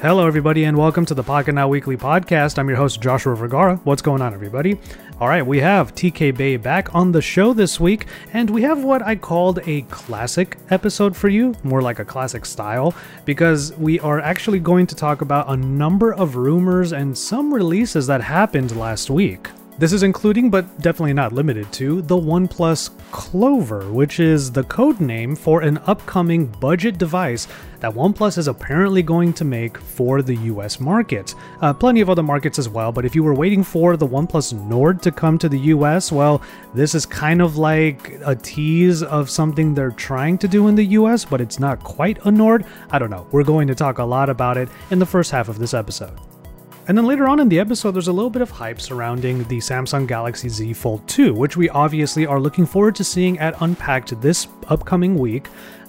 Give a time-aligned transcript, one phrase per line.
[0.00, 2.56] Hello, everybody, and welcome to the Pocket Now Weekly podcast.
[2.56, 3.80] I'm your host, Joshua Vergara.
[3.82, 4.78] What's going on, everybody?
[5.18, 8.84] All right, we have TK Bay back on the show this week, and we have
[8.84, 12.94] what I called a classic episode for you, more like a classic style,
[13.24, 18.06] because we are actually going to talk about a number of rumors and some releases
[18.06, 19.48] that happened last week.
[19.78, 25.00] This is including, but definitely not limited to, the OnePlus Clover, which is the code
[25.00, 27.46] name for an upcoming budget device
[27.78, 31.32] that OnePlus is apparently going to make for the US market.
[31.60, 34.52] Uh, plenty of other markets as well, but if you were waiting for the OnePlus
[34.68, 36.42] Nord to come to the US, well,
[36.74, 40.86] this is kind of like a tease of something they're trying to do in the
[40.86, 42.64] US, but it's not quite a Nord.
[42.90, 43.28] I don't know.
[43.30, 46.18] We're going to talk a lot about it in the first half of this episode.
[46.88, 49.58] And then later on in the episode, there's a little bit of hype surrounding the
[49.58, 54.18] Samsung Galaxy Z Fold 2, which we obviously are looking forward to seeing at Unpacked
[54.22, 55.48] this upcoming week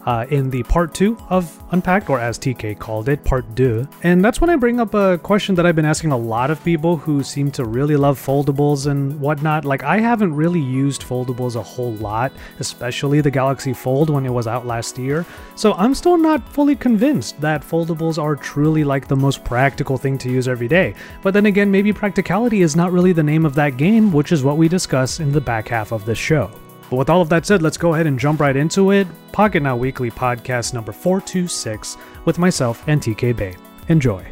[0.09, 3.87] uh, in the part two of Unpacked, or as TK called it, part deux.
[4.01, 6.63] And that's when I bring up a question that I've been asking a lot of
[6.63, 9.65] people who seem to really love foldables and whatnot.
[9.65, 14.33] Like, I haven't really used foldables a whole lot, especially the Galaxy Fold when it
[14.33, 15.27] was out last year.
[15.53, 20.17] So I'm still not fully convinced that foldables are truly like the most practical thing
[20.19, 20.95] to use every day.
[21.21, 24.43] But then again, maybe practicality is not really the name of that game, which is
[24.43, 26.49] what we discuss in the back half of this show.
[26.89, 29.07] But with all of that said, let's go ahead and jump right into it.
[29.31, 33.55] Pocket Now Weekly podcast number 426 with myself and TK Bay.
[33.89, 34.25] Enjoy.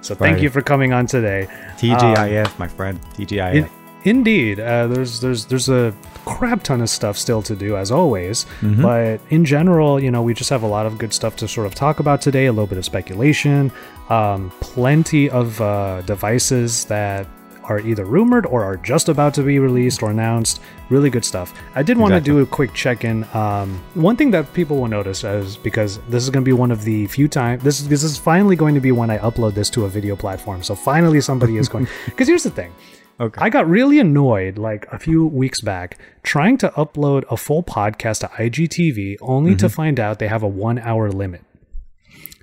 [0.00, 0.42] So thank Right.
[0.42, 1.48] you for coming on today.
[1.78, 3.00] TGIF, my friend.
[3.16, 3.54] TGIF.
[3.54, 3.68] In-
[4.04, 5.92] indeed, uh, there's there's there's a
[6.24, 8.82] crap ton of stuff still to do as always, Mhm.
[8.82, 11.66] but in general, you know, we just have a lot of good stuff to sort
[11.66, 12.46] of talk about today.
[12.46, 13.72] A little bit of speculation,
[14.10, 17.26] um, plenty of uh, devices that
[17.68, 20.60] are either rumored or are just about to be released or announced.
[20.88, 21.52] Really good stuff.
[21.74, 23.24] I did want to do a quick check-in.
[23.34, 26.70] Um, one thing that people will notice is because this is going to be one
[26.70, 29.70] of the few times this this is finally going to be when I upload this
[29.70, 30.62] to a video platform.
[30.62, 31.86] So finally, somebody is going.
[32.06, 32.72] Because here's the thing.
[33.20, 33.40] okay.
[33.40, 38.20] I got really annoyed like a few weeks back trying to upload a full podcast
[38.20, 41.42] to IGTV only to find out they have a one hour limit.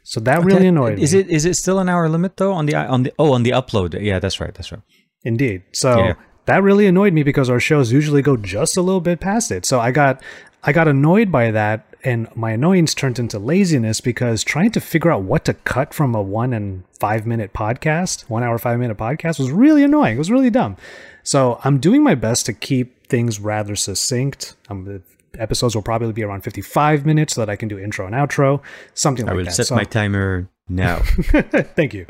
[0.06, 1.04] So that really annoyed Is me.
[1.04, 3.44] Is it is it still an hour limit though on the on the oh on
[3.44, 4.00] the upload?
[4.00, 4.54] Yeah, that's right.
[4.54, 4.82] That's right.
[5.24, 5.62] Indeed.
[5.72, 6.14] So Yeah.
[6.46, 9.66] that really annoyed me because our shows usually go just a little bit past it.
[9.66, 10.22] So I got
[10.66, 15.12] I got annoyed by that and my annoyance turned into laziness because trying to figure
[15.12, 18.98] out what to cut from a 1 and 5 minute podcast, 1 hour 5 minute
[18.98, 20.16] podcast was really annoying.
[20.16, 20.78] It was really dumb.
[21.22, 24.56] So I'm doing my best to keep things rather succinct.
[24.70, 25.02] The
[25.40, 28.62] episodes will probably be around 55 minutes so that I can do intro and outro,
[28.94, 29.34] something like that.
[29.34, 29.54] I will that.
[29.54, 31.00] set So- my timer now.
[31.76, 32.06] Thank you.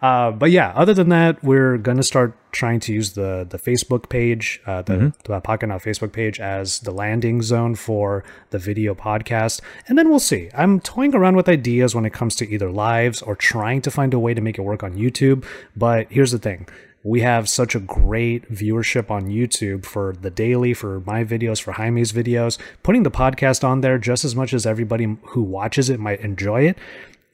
[0.00, 4.08] Uh, but yeah, other than that, we're gonna start trying to use the the Facebook
[4.08, 8.94] page, uh, the, the Pocket Now Facebook page, as the landing zone for the video
[8.94, 10.48] podcast, and then we'll see.
[10.54, 14.14] I'm toying around with ideas when it comes to either lives or trying to find
[14.14, 15.44] a way to make it work on YouTube.
[15.76, 16.66] But here's the thing.
[17.08, 21.72] We have such a great viewership on YouTube for the daily, for my videos, for
[21.72, 22.58] Jaime's videos.
[22.82, 26.68] Putting the podcast on there just as much as everybody who watches it might enjoy
[26.68, 26.76] it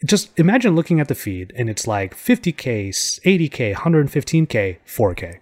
[0.04, 5.38] just imagine looking at the feed and it's like 50k 80k 115k 4k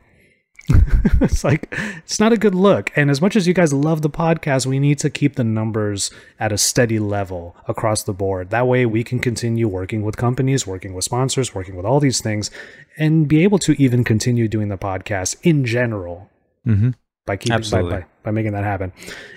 [1.21, 1.69] it's like
[2.05, 2.91] it's not a good look.
[2.97, 6.11] And as much as you guys love the podcast we need to keep the numbers
[6.39, 8.51] at a steady level across the board.
[8.51, 12.21] That way we can continue working with companies working with sponsors working with all these
[12.21, 12.51] things
[12.97, 16.31] and be able to even continue doing the podcast in general.
[16.65, 16.91] Hmm
[17.25, 18.93] by keeping by, by, by making that happen.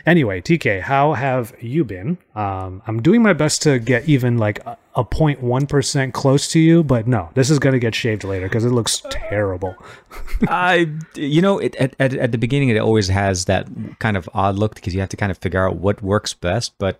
[0.05, 2.17] Anyway, TK, how have you been?
[2.35, 6.59] Um, I'm doing my best to get even like a, a 0.1 percent close to
[6.59, 9.75] you, but no, this is gonna get shaved later because it looks terrible.
[10.47, 13.67] I you know it, at, at at the beginning it always has that
[13.99, 16.73] kind of odd look because you have to kind of figure out what works best.
[16.79, 16.99] But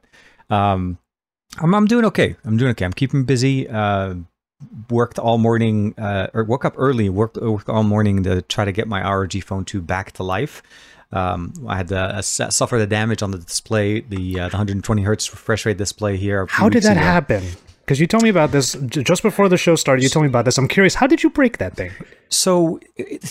[0.50, 1.00] um,
[1.58, 2.36] I'm I'm doing okay.
[2.46, 2.86] I'm doing okay.
[2.86, 3.68] I'm keeping busy.
[3.68, 4.16] Uh,
[4.90, 8.72] worked all morning uh, or woke up early worked, worked all morning to try to
[8.72, 10.64] get my ROG phone 2 back to life
[11.12, 15.02] um, I had uh, su- suffered the damage on the display the, uh, the 120
[15.04, 17.02] hertz refresh rate display here How did that ago.
[17.02, 17.44] happen?
[17.86, 20.02] Because you told me about this just before the show started.
[20.02, 20.58] You told me about this.
[20.58, 20.96] I'm curious.
[20.96, 21.92] How did you break that thing?
[22.30, 22.80] So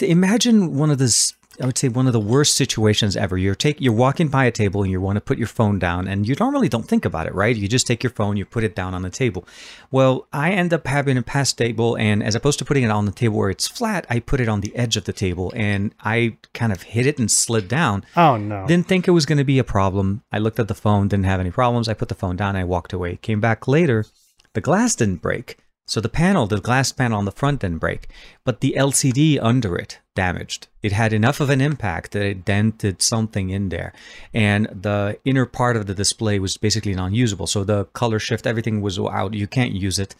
[0.00, 1.35] imagine one of this.
[1.61, 3.39] I would say one of the worst situations ever.
[3.39, 6.09] You're take you're walking by a table and you want to put your phone down,
[6.09, 7.55] and you normally don't think about it, right?
[7.55, 9.47] You just take your phone, you put it down on the table.
[9.91, 13.06] Well, I end up having a past table, and as opposed to putting it on
[13.06, 15.95] the table where it's flat, I put it on the edge of the table, and
[16.01, 18.05] I kind of hit it and slid down.
[18.17, 18.67] Oh no!
[18.67, 20.23] Didn't think it was going to be a problem.
[20.33, 21.89] I looked at the phone, didn't have any problems.
[21.89, 23.17] I put the phone down, I walked away.
[23.17, 24.06] Came back later,
[24.55, 25.59] the glass didn't break.
[25.87, 28.09] So the panel, the glass panel on the front didn't break,
[28.45, 30.69] but the LCD under it damaged.
[30.83, 33.93] It had enough of an impact that it dented something in there.
[34.33, 37.47] And the inner part of the display was basically non usable.
[37.47, 39.35] So the color shift, everything was out.
[39.35, 40.15] You can't use it.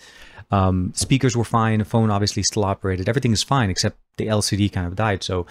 [0.51, 1.79] Um, speakers were fine.
[1.79, 3.09] The phone obviously still operated.
[3.09, 5.23] Everything is fine except the LCD kind of died.
[5.23, 5.47] So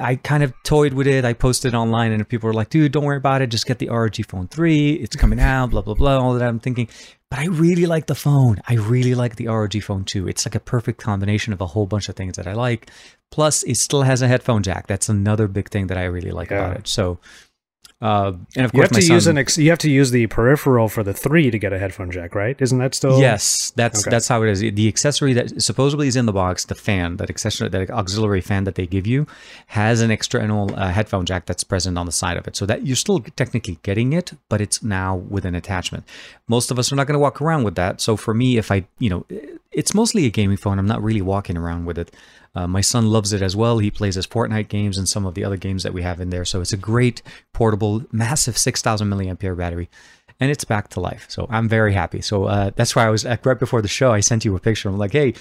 [0.00, 1.24] I kind of toyed with it.
[1.24, 3.48] I posted online, and people were like, "Dude, don't worry about it.
[3.48, 4.92] Just get the ROG Phone Three.
[4.94, 6.18] It's coming out." Blah blah blah.
[6.18, 6.46] All that.
[6.48, 6.88] I'm thinking,
[7.30, 8.60] but I really like the phone.
[8.68, 10.28] I really like the ROG Phone 2.
[10.28, 12.90] It's like a perfect combination of a whole bunch of things that I like.
[13.30, 14.86] Plus, it still has a headphone jack.
[14.86, 16.58] That's another big thing that I really like Yeah.
[16.66, 16.86] about it.
[16.88, 17.18] So,
[18.04, 20.10] uh, and of You course, have my to use an ex- you have to use
[20.10, 22.56] the peripheral for the three to get a headphone jack, right?
[22.60, 23.18] Isn't that still?
[23.18, 24.10] Yes, that's Okay.
[24.10, 24.60] that's how it is.
[24.60, 28.64] The accessory that supposedly is in the box, the fan, that accessory, that auxiliary fan
[28.64, 29.26] that they give you,
[29.68, 32.86] has an external uh, headphone jack that's present on the side of it, so that
[32.86, 36.04] you're still technically getting it, but it's now with an attachment.
[36.46, 38.00] Most of us are not going to walk around with that.
[38.00, 39.24] So for me, if I, you know,
[39.72, 40.78] it's mostly a gaming phone.
[40.78, 42.14] I'm not really walking around with it.
[42.54, 43.78] Uh, my son loves it as well.
[43.78, 46.30] He plays his Fortnite games and some of the other games that we have in
[46.30, 46.44] there.
[46.44, 47.22] So it's a great
[47.52, 49.88] portable, massive 6,000 milliampere battery,
[50.38, 51.26] and it's back to life.
[51.28, 52.20] So I'm very happy.
[52.20, 54.12] So uh, that's why I was right before the show.
[54.12, 54.88] I sent you a picture.
[54.88, 55.34] I'm like, hey,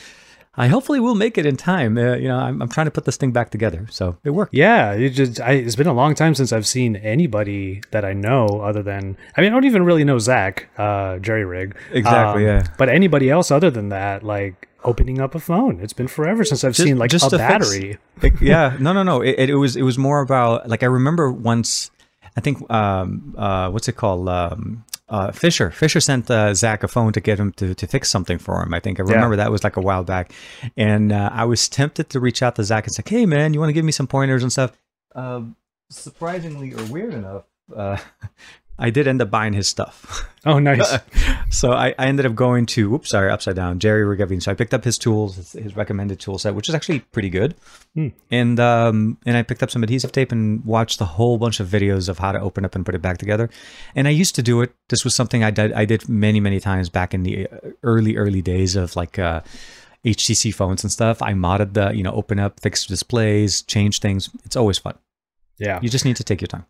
[0.56, 1.98] I hopefully will make it in time.
[1.98, 3.88] Uh, you know, I'm, I'm trying to put this thing back together.
[3.90, 4.54] So it worked.
[4.54, 8.14] Yeah, it just I, it's been a long time since I've seen anybody that I
[8.14, 12.46] know other than I mean I don't even really know Zack, uh, Jerry Rig, Exactly,
[12.46, 12.64] yeah.
[12.78, 16.64] But anybody else other than that, like opening up a phone, it's been forever since
[16.64, 17.98] I've Just- seen like just a to fix- battery.
[18.42, 19.22] Yeah, no, no, no.
[19.22, 21.92] It, it, it was it was more about like I remember once.
[22.38, 26.88] I think um uh what's it called um uh Fisher Fisher sent uh, Zack a
[26.88, 28.74] phone to get him to to fix something for him.
[28.74, 30.32] I think I remember that was like a while back,
[30.78, 33.60] and uh, I was tempted to reach out to Zack and say, "Hey man, you
[33.60, 34.72] want to give me some pointers and stuff?"
[35.14, 35.56] Um
[35.92, 37.44] surprisingly or weird enough,
[37.76, 37.98] uh,
[38.80, 40.30] I did end up buying his stuff.
[40.46, 40.98] Oh, nice.
[41.52, 44.44] so I, I ended up going to, whoops, sorry, upside down, JerryRigEverything.
[44.44, 47.30] So I picked up his tools, his, his recommended tool set, which is actually pretty
[47.30, 47.56] good.
[47.96, 48.10] Hmm.
[48.30, 51.70] And um, and I picked up some adhesive tape and watched a whole bunch of
[51.70, 53.50] videos of how to open up and put it back together.
[53.96, 54.74] And I used to do it.
[54.90, 58.18] This was something I did I did many many times back in the uh, early
[58.18, 59.18] early days of like.
[59.18, 59.40] Uh,
[60.06, 61.22] HTC phones and stuff.
[61.22, 64.30] I modded the, you know, open up, fix displays, change things.
[64.44, 64.96] It's always fun.
[65.58, 66.66] yeah, You just need to take your time.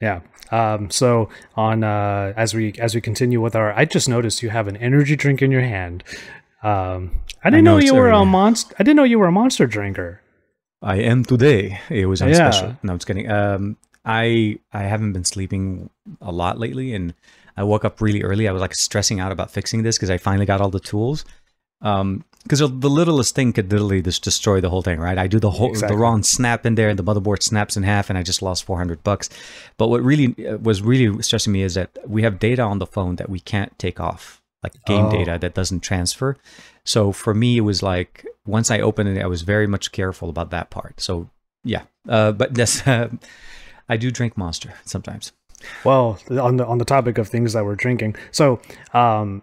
[0.00, 0.20] Yeah.
[0.50, 4.50] Um, so on uh, as we as we continue with our, I just noticed you
[4.50, 6.04] have an energy drink in your hand.
[6.62, 8.74] Um, I didn't know know, you were a monster.
[8.78, 10.20] I didn't know you were a monster drinker.
[10.82, 11.80] I am today.
[11.90, 12.50] It was on Yeah.
[12.50, 12.76] special.
[12.82, 13.30] No, I'm just kidding.
[13.30, 15.90] Um, I I haven't been sleeping
[16.20, 17.14] a lot lately, and
[17.56, 18.46] I woke up really early.
[18.46, 21.24] I was like stressing out about fixing this because I finally got all the tools.
[21.82, 25.18] Um, because the littlest thing could literally just destroy the whole thing, right?
[25.18, 25.96] I do the whole Exactly.
[25.96, 28.62] the wrong snap in there, and the motherboard snaps in half, and I just lost
[28.64, 29.28] 400 bucks.
[29.78, 32.86] But what really uh, was really stressing me is that we have data on the
[32.86, 35.10] phone that we can't take off, like game Oh.
[35.10, 36.36] data that doesn't transfer.
[36.84, 40.28] So for me, it was like once I opened it, I was very much careful
[40.28, 41.00] about that part.
[41.00, 41.28] So
[41.64, 43.08] yeah, uh, but that's uh,
[43.88, 45.32] I do drink Monster sometimes.
[45.82, 48.60] Well, on the on the topic of things that we're drinking, so
[48.94, 49.42] um,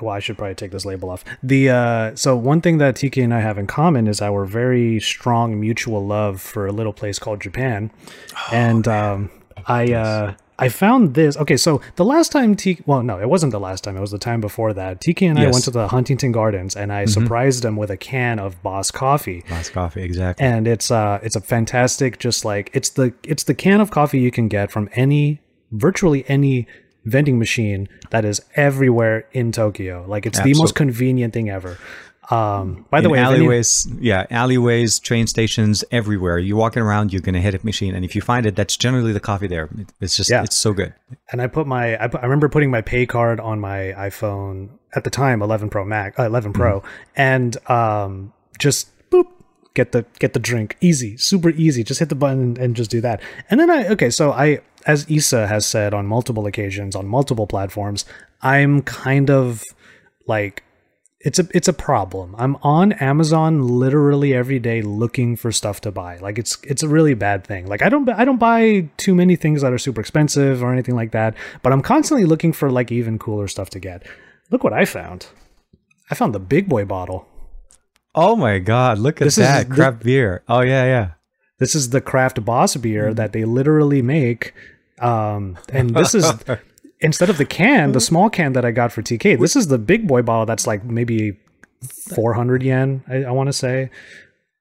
[0.00, 1.24] well, I should probably take this label off.
[1.42, 5.00] The uh, so one thing that TK and I have in common is our very
[5.00, 7.90] strong mutual love for a little place called Japan,
[8.34, 9.30] oh, and um,
[9.66, 11.36] I uh, I found this.
[11.36, 13.96] Okay, so the last time T, well, no, it wasn't the last time.
[13.96, 15.00] It was the time before that.
[15.00, 18.38] TK and I went to the Huntington Gardens, and I surprised him with a can
[18.38, 20.46] of Boss coffee Boss coffee, exactly.
[20.46, 24.20] and it's uh it's a fantastic just like it's the it's the can of coffee
[24.20, 25.40] you can get from any
[25.70, 26.66] virtually any
[27.04, 30.04] vending machine that is everywhere in Tokyo.
[30.08, 31.78] Like it's the most convenient thing ever.
[32.30, 36.38] Um by the In way, if any- alleyways, yeah, alleyways, train stations, everywhere.
[36.38, 39.12] You're walking around, you're gonna hit a machine, and if you find it, that's generally
[39.12, 39.68] the coffee there.
[40.00, 40.44] It's just, Yeah.
[40.44, 40.94] it's so good.
[41.32, 44.68] and I put my I, put, I remember putting my pay card on my iPhone
[44.94, 46.88] at the time 11 Pro Mac, uh, 11 Pro Mm-hmm.
[47.16, 48.88] and um just
[49.74, 52.90] get the get the drink easy super easy just hit the button and, and just
[52.90, 56.94] do that and then I okay so I as Issa has said on multiple occasions
[56.94, 58.04] on multiple platforms
[58.42, 59.62] I'm kind of
[60.26, 60.64] like
[61.24, 62.34] it's a it's a problem.
[62.36, 66.18] I'm on Amazon literally every day looking for stuff to buy.
[66.18, 67.66] Like it's it's a really bad thing.
[67.66, 70.96] Like I don't I don't buy too many things that are super expensive or anything
[70.96, 74.04] like that, but I'm constantly looking for like even cooler stuff to get.
[74.50, 75.26] Look what I found.
[76.10, 77.28] I found the big boy bottle.
[78.14, 80.42] Oh my god, look at This is that the- craft beer.
[80.48, 81.10] Oh yeah, yeah.
[81.58, 84.52] This is the craft boss beer that they literally make
[85.00, 86.30] um and this is
[87.00, 89.78] instead of the can, the small can that I got for TK, this is the
[89.78, 91.38] big boy bottle that's like maybe
[92.14, 93.90] 400 yen, I, I want to say.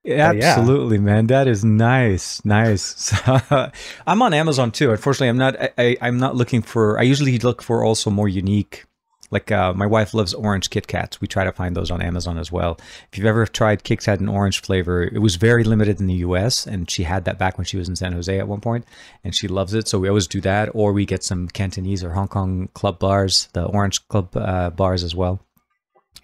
[0.03, 0.31] yeah.
[0.31, 1.27] Absolutely, man.
[1.27, 3.13] That is nice, nice.
[4.07, 4.89] I'm on Amazon too.
[4.91, 5.61] Unfortunately, I'm not.
[5.61, 6.97] I, I, I'm not looking for.
[6.97, 8.85] I usually look for also more unique.
[9.31, 11.21] Like uh, my wife loves orange Kit Kats.
[11.21, 12.77] We try to find those on Amazon as well.
[13.11, 16.15] If you've ever tried Kit Kat in orange flavor, it was very limited in the
[16.15, 16.67] U.S.
[16.67, 18.85] and she had that back when she was in San Jose at one point,
[19.23, 19.87] and she loves it.
[19.87, 23.47] So we always do that, or we get some Cantonese or Hong Kong club bars,
[23.53, 25.39] the orange club uh, bars as well.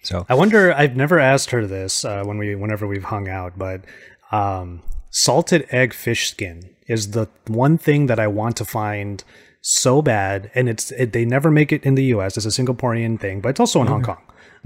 [0.02, 0.72] So I wonder.
[0.72, 3.82] I've never asked her this uh, when we, whenever we've hung out, but
[4.30, 9.24] um, salted egg fish skin is the one thing that I want to find
[9.60, 12.36] so bad, and it's it, they never make it in the U.S.
[12.36, 14.22] It's a Singaporean thing, but it's also in Hong Kong.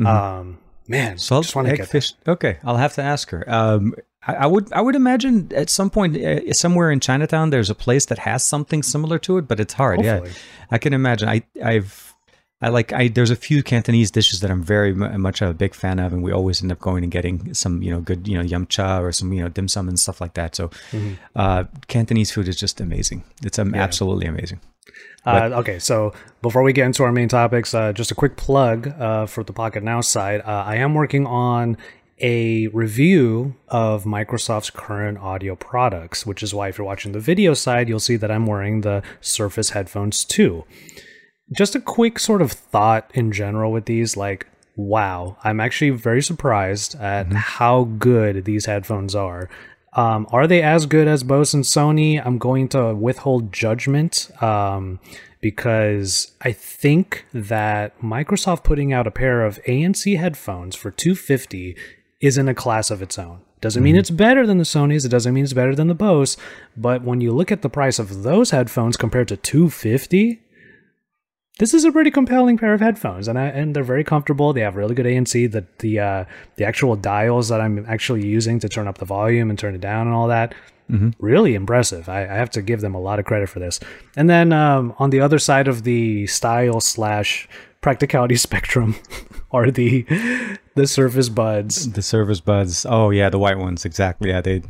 [0.07, 0.59] Um,
[0.89, 1.93] man, salt just want to egg get that.
[1.93, 2.13] fish.
[2.27, 3.45] Okay, I'll have to ask her.
[3.49, 3.95] Um,
[4.27, 7.75] I, I would I would imagine at some point uh, somewhere in Chinatown there's a
[7.75, 9.97] place that has something similar to it, but it's hard.
[10.05, 10.31] Hopefully.
[10.31, 10.37] Yeah,
[10.71, 11.29] I can imagine.
[11.29, 12.09] I I've.
[12.65, 15.75] I like I there's a few Cantonese dishes that I'm very mu- much a big
[15.75, 18.37] fan of, and we always end up going and getting some you know good you
[18.39, 20.55] know yum cha or some you know dim sum and stuff like that.
[20.55, 21.15] So, Mm-hmm.
[21.35, 23.25] uh, Cantonese food is just amazing.
[23.45, 24.61] It's um, absolutely amazing.
[25.25, 28.89] Uh, okay, so before we get into our main topics, uh, just a quick plug
[29.01, 30.41] uh, for the Pocket Now side.
[30.41, 31.77] Uh, I am working on
[32.21, 37.55] a review of Microsoft's current audio products, which is why if you're watching the video
[37.55, 40.65] side, you'll see that I'm wearing the Surface headphones too.
[41.57, 44.47] Just a quick sort of thought in general with these, like,
[44.77, 49.51] wow, I'm actually very surprised at how good these headphones are.
[49.95, 52.25] Um, are they as good as Bose and Sony?
[52.25, 55.01] I'm going to withhold judgment um,
[55.41, 61.77] because I think that Microsoft putting out a pair of ANC headphones for 250
[62.21, 63.41] is in a class of its own.
[63.61, 65.05] Doesn't mean it's better than the Sony's.
[65.05, 66.37] It doesn't mean it's better than the Bose.
[66.77, 70.43] But when you look at the price of those headphones compared to 250,
[71.62, 74.52] this is a pretty compelling pair of headphones, and I, and they're very comfortable.
[74.52, 75.49] They have really good ANC.
[75.52, 76.25] The the uh,
[76.57, 79.81] the actual dials that I'm actually using to turn up the volume and turn it
[79.81, 80.57] down and all that,
[81.21, 82.09] really impressive.
[82.09, 83.78] I, I have to give them a lot of credit for this.
[84.16, 87.49] And then um, on the other side of the style slash
[87.81, 88.97] practicality spectrum
[89.52, 90.04] are the
[90.75, 91.92] the Surface Buds.
[91.92, 92.85] The Surface Buds.
[92.88, 93.85] Oh yeah, the white ones.
[93.85, 94.31] Exactly.
[94.31, 94.62] Yeah, they.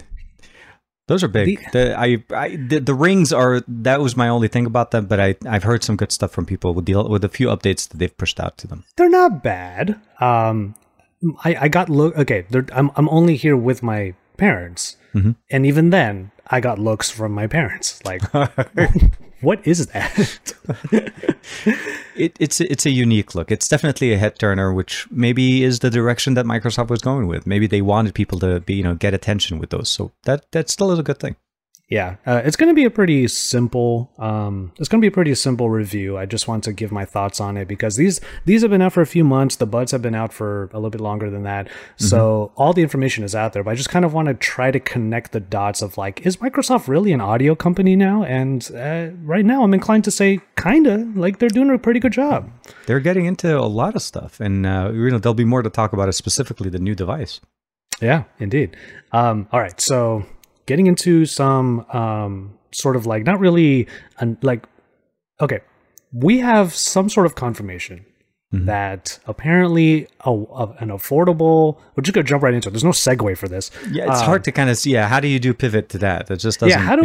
[1.09, 1.61] Those are big.
[1.73, 3.63] The, I, I, the, the rings are.
[3.67, 6.47] That was my only thing about them, but I, I've heard some good stuff from
[6.47, 8.85] people with the with a few updates that they've pushed out to them.
[8.97, 10.01] They're not bad.
[10.21, 10.75] Um,
[11.45, 12.17] I I got look.
[12.17, 15.33] Okay, I'm I'm only here with my parents, mm-hmm.
[15.51, 18.05] and even then, I got looks from my parents.
[18.05, 18.23] Like,
[19.41, 20.55] what is that?
[22.15, 23.51] It, it's it's a unique look.
[23.51, 27.47] It's definitely a head turner, which maybe is the direction that Microsoft was going with.
[27.47, 29.89] Maybe they wanted people to be you know get attention with those.
[29.89, 31.37] So that that still is a good thing.
[31.93, 34.11] Yeah, uh, it's going to be a pretty simple.
[34.19, 36.17] Um, it's going to be a pretty simple review.
[36.17, 38.95] I just want to give my thoughts on it because these these have been out
[38.95, 39.57] for a few months.
[39.57, 41.69] The buds have been out for a little bit longer than that.
[41.99, 43.63] So all the information is out there.
[43.63, 46.39] But I just kind of want to try to connect the dots of like, is
[46.39, 48.25] Microsoft really an audio company now?
[48.25, 51.13] And uh, right now, I'm inclined to say kinda.
[51.15, 52.51] Like they're doing a pretty good job.
[52.87, 55.69] They're getting into a lot of stuff, and uh, you know there'll be more to
[55.69, 57.41] talk about it specifically the new device.
[58.01, 58.79] Yeah, indeed.
[59.13, 60.25] Um, all right, so
[60.67, 63.87] getting into some um, sort of like not really
[64.19, 64.65] an, like
[65.41, 65.61] okay,
[66.13, 68.05] we have some sort of confirmation
[68.55, 71.79] that apparently a, a- an affordable.
[71.97, 72.73] We're just gonna jump right into it.
[72.73, 73.71] There's no segue for this.
[73.91, 74.93] Yeah, it's hard to kind of see.
[74.93, 76.27] Yeah, how do you do pivot to that?
[76.27, 76.79] That just doesn't.
[76.79, 77.03] yeah, how do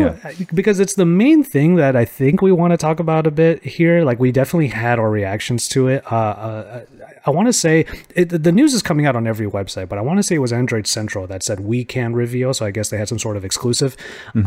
[0.54, 3.64] because it's the main thing that I think we want to talk about a bit
[3.64, 4.04] here.
[4.04, 6.04] Like we definitely had our reactions to it.
[6.12, 6.86] Uh, uh,
[7.28, 10.02] I want to say it, the news is coming out on every website, but I
[10.02, 12.54] want to say it was Android Central that said we can reveal.
[12.54, 13.96] So I guess they had some sort of exclusive.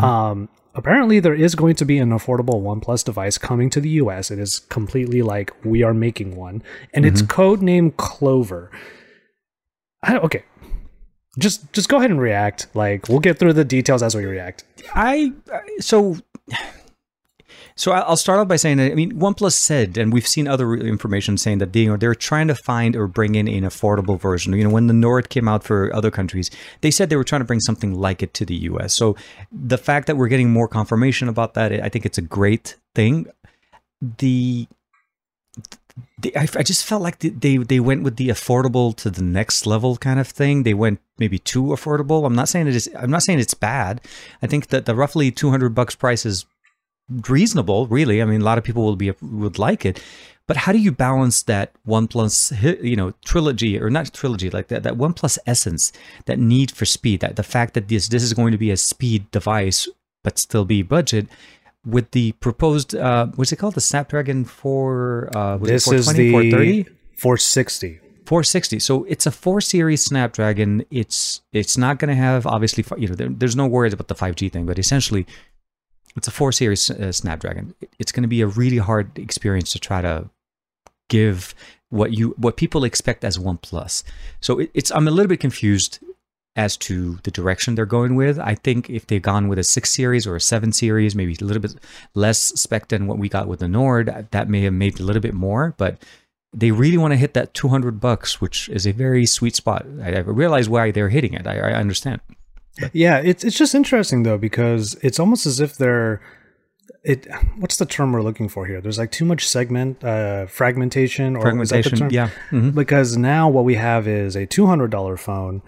[0.02, 4.30] Um, apparently, there is going to be an affordable OnePlus device coming to the US.
[4.30, 6.62] It is completely like we are making one,
[6.94, 8.70] and it's code name Clover.
[10.02, 10.44] I, okay.
[11.38, 12.66] Just just go ahead and react.
[12.74, 14.64] Like we'll get through the details as we react.
[14.94, 15.32] I-
[15.78, 16.16] so
[17.80, 20.74] so I'll start off by saying that I mean OnePlus said, and we've seen other
[20.74, 24.20] information saying that they you know they're trying to find or bring in an affordable
[24.20, 24.52] version.
[24.52, 26.50] You know, when the Nord came out for other countries,
[26.82, 28.92] they said they were trying to bring something like it to the U.S.
[28.92, 29.16] So
[29.50, 33.28] the fact that we're getting more confirmation about that, I think it's a great thing.
[34.02, 34.68] The
[36.36, 40.20] I, just felt like they they went with the affordable to the next level kind
[40.20, 40.64] of thing.
[40.64, 42.26] They went maybe too affordable.
[42.26, 42.90] I'm not saying it is.
[42.94, 44.02] I'm not saying it's bad.
[44.42, 46.44] I think that the roughly 200 bucks price is
[47.28, 47.86] reasonable.
[47.86, 50.02] Really, I mean, a lot of people will be would like it.
[50.46, 54.66] But how do you balance that OnePlus, hi- you know, trilogy or not trilogy, like
[54.68, 55.92] that that OnePlus essence,
[56.26, 58.76] that need for speed, that the fact that this this is going to be a
[58.76, 59.88] speed device
[60.22, 61.28] but still be budget,
[61.84, 66.06] with the proposed uh, what's it called, the Snapdragon 4, uh, was This it is
[66.06, 66.96] 420, the 430?
[67.16, 68.00] 460.
[68.26, 68.78] 460.
[68.78, 70.84] So it's a 4 series Snapdragon.
[70.90, 74.14] It's it's not going to have obviously you know there, there's no worries about the
[74.14, 75.26] 5G thing, but essentially
[76.16, 77.74] it's a 4 series uh, Snapdragon.
[77.98, 80.30] It's going to be a really hard experience to try to
[81.08, 81.54] give
[81.90, 84.02] what you what people expect as OnePlus.
[84.40, 85.98] So it, it's I'm a little bit confused
[86.56, 88.38] as to the direction they're going with.
[88.38, 91.44] I think if they've gone with a 6 series or a 7 series, maybe a
[91.44, 91.76] little bit
[92.14, 95.22] less spec than what we got with the Nord, that may have made a little
[95.22, 96.02] bit more, but
[96.52, 99.86] they really want to hit that 200 bucks, which is a very sweet spot.
[100.02, 101.46] I, I realize why they're hitting it.
[101.46, 102.20] I, I understand.
[102.92, 106.20] Yeah, it's it's just interesting though because it's almost as if they're
[107.04, 107.26] it.
[107.58, 108.80] What's the term we're looking for here?
[108.80, 112.30] There's like too much segment uh, fragmentation or Fragmentation, yeah.
[112.50, 112.74] Mhm.
[112.74, 115.62] Because now what we have is a two hundred dollar phone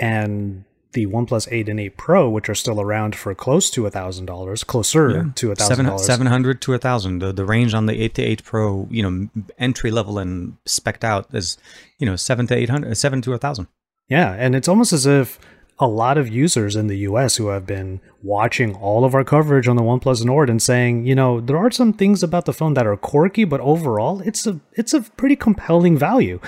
[0.00, 3.90] and the OnePlus 8 and 8 Pro, which are still around for close to a
[3.90, 6.04] thousand dollars, closer to a thousand Seven, dollars.
[6.04, 9.28] 700 to a 1000 the, the range on the 8 to 8 pro you know
[9.58, 11.56] entry level and specced out is
[11.98, 13.68] you know 7 to 800 7 to a 1000
[14.08, 15.38] Yeah, and it's almost as if
[15.82, 19.66] a lot of users in the US who have been watching all of our coverage
[19.66, 22.74] on the OnePlus Nord and saying, you know, there are some things about the phone
[22.74, 26.38] that are quirky, but overall, it's a it's a pretty compelling value.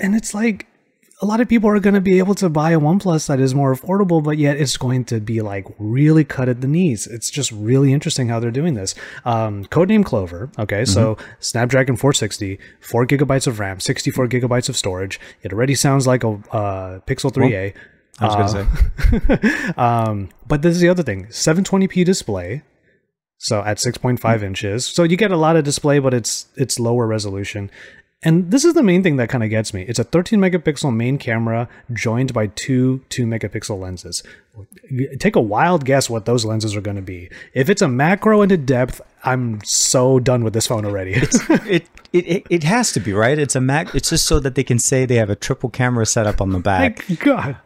[0.00, 0.66] And it's like
[1.20, 3.54] a lot of people are going to be able to buy a OnePlus that is
[3.54, 7.06] more affordable, but yet it's going to be like really cut at the knees.
[7.08, 8.94] It's just really interesting how they're doing this.
[9.24, 10.48] Um, codename Clover.
[10.58, 15.18] Okay, so Snapdragon 460, four gigabytes of RAM, 64 gigabytes of storage.
[15.42, 17.74] It already sounds like a uh, Pixel 3a.
[18.20, 22.62] I was going to say Um, but this is the other thing 720p display.
[23.40, 24.84] So at 6.5 inches.
[24.84, 27.70] So you get a lot of display, but it's it's lower resolution.
[28.24, 29.82] And this is the main thing that kind of gets me.
[29.82, 34.24] It's a 13 megapixel main camera joined by two 2 megapixel lenses.
[35.20, 37.30] Take a wild guess what those lenses are going to be.
[37.54, 41.12] If it's a macro and a depth, I'm so done with this phone already.
[41.14, 41.32] it,
[41.68, 44.64] it it it has to be right it's a mac it's just so that they
[44.64, 47.56] can say they have a triple camera setup on the back Like, God.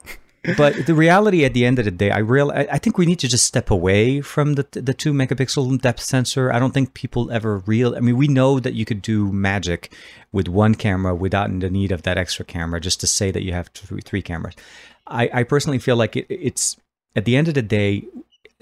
[0.57, 3.21] But the reality at the end of the day, I real I, think we need
[3.21, 6.53] to just step away from the the two megapixel depth sensor.
[6.53, 7.95] I don't think people ever real.
[7.95, 9.93] I mean, we know that you could do magic
[10.33, 13.53] with one camera without the need of that extra camera, just to say that you
[13.53, 14.55] have three, three cameras.
[15.07, 16.77] I, I personally feel like it, it's
[17.15, 18.05] at the end of the day,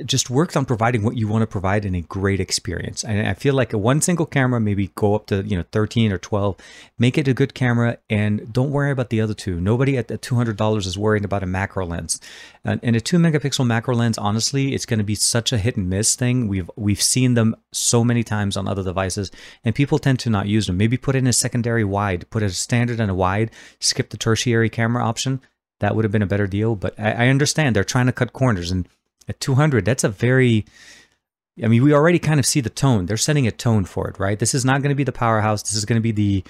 [0.04, 3.04] just worked on providing what you want to provide in a great experience.
[3.04, 6.12] And I feel like a one single camera, maybe go up to, you know, 13
[6.12, 6.56] or 12,
[6.98, 9.60] make it a good camera and don't worry about the other two.
[9.60, 12.20] Nobody at the $200 is worrying about a macro lens.
[12.64, 15.76] And, and a two megapixel macro lens, honestly, it's going to be such a hit
[15.76, 16.48] and miss thing.
[16.48, 19.30] We've, we've seen them so many times on other devices
[19.64, 20.76] and people tend to not use them.
[20.76, 24.68] Maybe put in a secondary wide, put a standard and a wide, skip the tertiary
[24.68, 25.40] camera option.
[25.80, 26.76] That would have been a better deal.
[26.76, 28.86] But I, I understand they're trying to cut corners and
[29.28, 30.64] at 200 that's a very
[31.62, 33.06] i mean we already kind of see the tone.
[33.06, 34.38] They're setting a tone for it right?
[34.38, 35.62] This is not going to be the powerhouse.
[35.62, 36.44] This is going to be the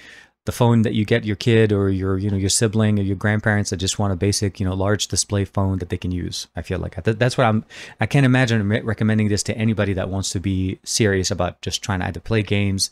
[0.45, 3.15] the phone that you get your kid or your you know your sibling or your
[3.15, 6.47] grandparents that just want a basic you know large display phone that they can use
[6.55, 6.95] i feel like.
[7.03, 7.63] That's what i'm
[7.99, 11.99] i can't imagine recommending this to anybody that wants to be serious about just trying
[11.99, 12.89] to either play games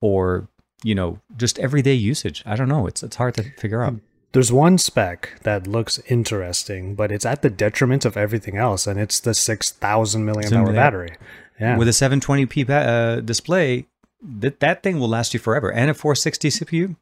[0.00, 0.48] or
[0.82, 2.42] you know just everyday usage.
[2.46, 2.86] I don't know.
[2.86, 3.94] It's it's hard to figure out
[4.34, 9.00] There's one spec that looks interesting, but it's at the detriment of everything else, and
[9.00, 11.16] it's the 6,000 milliamp hour battery.
[11.60, 11.78] Yeah.
[11.78, 13.86] with a 720p ba- uh, display
[14.20, 16.96] that that thing will last you forever and a 460 cpu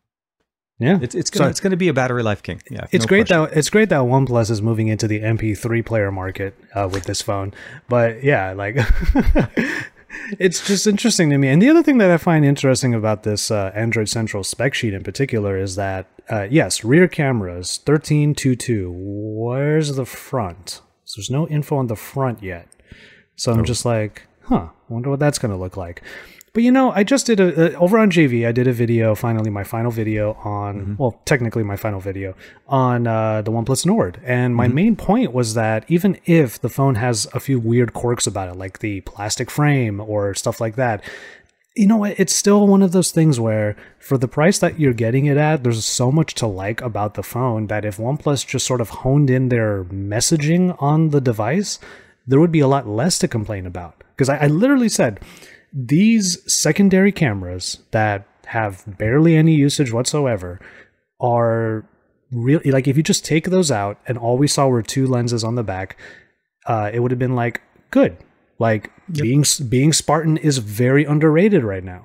[0.78, 0.98] yeah.
[1.00, 3.28] it's it's gonna So- it's gonna be a battery life king yeah It's no great
[3.28, 3.44] question.
[3.48, 7.22] that it's great that OnePlus is moving into the MP3 player market uh, with this
[7.22, 7.54] phone,
[7.88, 8.76] but yeah, like
[10.38, 11.48] it's just interesting to me.
[11.48, 14.92] And the other thing that I find interesting about this uh, Android Central spec sheet
[14.94, 18.92] in particular is that uh, yes, rear cameras thirteen two two.
[18.94, 20.80] Where's the front?
[21.04, 22.68] So there's no info on the front yet.
[23.37, 23.64] So I'm Oh.
[23.64, 26.02] just like, huh, wonder what that's going to look like.
[26.54, 28.46] But you know, I just did a, uh, over on JV.
[28.46, 30.94] I did a video, finally my final video on, Mm-hmm.
[30.98, 32.35] well, technically my final video
[32.68, 34.20] on uh, the OnePlus Nord.
[34.22, 34.56] And Mm-hmm.
[34.56, 38.50] my main point was that even if the phone has a few weird quirks about
[38.50, 41.02] it, like the plastic frame or stuff like that,
[41.74, 42.18] you know what?
[42.18, 45.64] It's still one of those things where, for the price that you're getting it at,
[45.64, 49.30] there's so much to like about the phone that if OnePlus just sort of honed
[49.30, 51.78] in their messaging on the device,
[52.26, 54.04] there would be a lot less to complain about.
[54.14, 55.20] Because I, I literally said,
[55.72, 60.61] these secondary cameras that have barely any usage whatsoever
[61.20, 61.87] are
[62.30, 65.44] really like if you just take those out and all we saw were two lenses
[65.44, 65.96] on the back,
[66.66, 68.16] uh, it would have been like good.
[68.68, 72.03] Like being being Spartan is very underrated right now,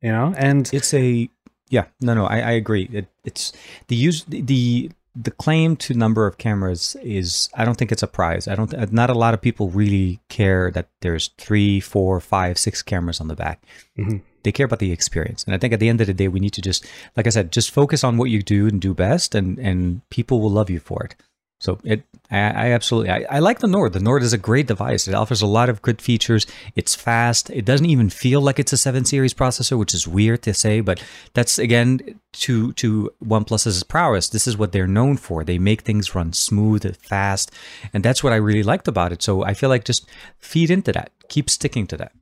[0.00, 0.32] you know.
[0.36, 1.28] And it's a
[1.76, 2.84] yeah no no i, I agree.
[2.92, 3.52] It, it's
[3.88, 4.90] the use the
[5.26, 8.44] the claim to number of cameras is i don't think it's a prize.
[8.48, 12.82] I don't not a lot of people really care that there's three four five six
[12.82, 13.58] cameras on the back.
[13.98, 14.20] Mhm.
[14.44, 15.40] they care about the experience.
[15.46, 16.80] And i think at the end of the day we need to just
[17.16, 19.80] like i said just focus on what you do and do best and and
[20.16, 21.14] people will love you for it
[21.64, 23.94] so it, I, I absolutely, I, I like the Nord.
[23.94, 25.08] The Nord is a great device.
[25.08, 26.46] It offers a lot of good features.
[26.76, 27.48] It's fast.
[27.48, 30.82] It doesn't even feel like it's a seven series processor, which is weird to say,
[30.82, 34.28] but that's again to to OnePlus's prowess.
[34.28, 35.42] This is what they're known for.
[35.42, 37.50] They make things run smooth, fast,
[37.94, 39.22] and that's what I really liked about it.
[39.22, 40.06] So I feel like just
[40.38, 42.12] feed into that, keep sticking to that.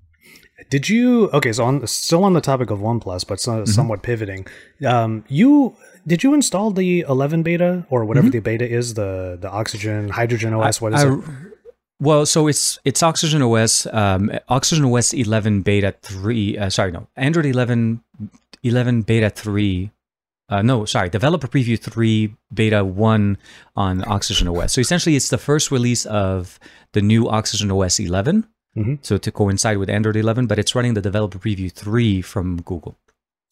[0.71, 1.53] Did you okay?
[1.53, 4.47] So on still on the topic of OnePlus, but so, somewhat pivoting.
[4.87, 9.51] Um, you did you install the 11 beta or whatever the beta is the the
[9.51, 10.81] Oxygen Hydrogen OS?
[10.81, 11.25] what is I- it?
[12.01, 16.59] Well, so it's it's Oxygen OS, um, Oxygen OS 11 Beta 3.
[16.59, 18.03] Uh, sorry, no, Android 11
[18.65, 19.93] 11 Beta 3.
[20.49, 23.39] Uh, no, sorry, Developer Preview 3 Beta 1
[23.77, 24.73] on Oxygen OS.
[24.73, 26.59] So essentially, it's the first release of
[26.93, 28.49] the new Oxygen OS 11.
[28.77, 28.99] Mhm.
[29.03, 32.97] So to coincide with Android 11, but it's running the Developer Preview 3 from Google.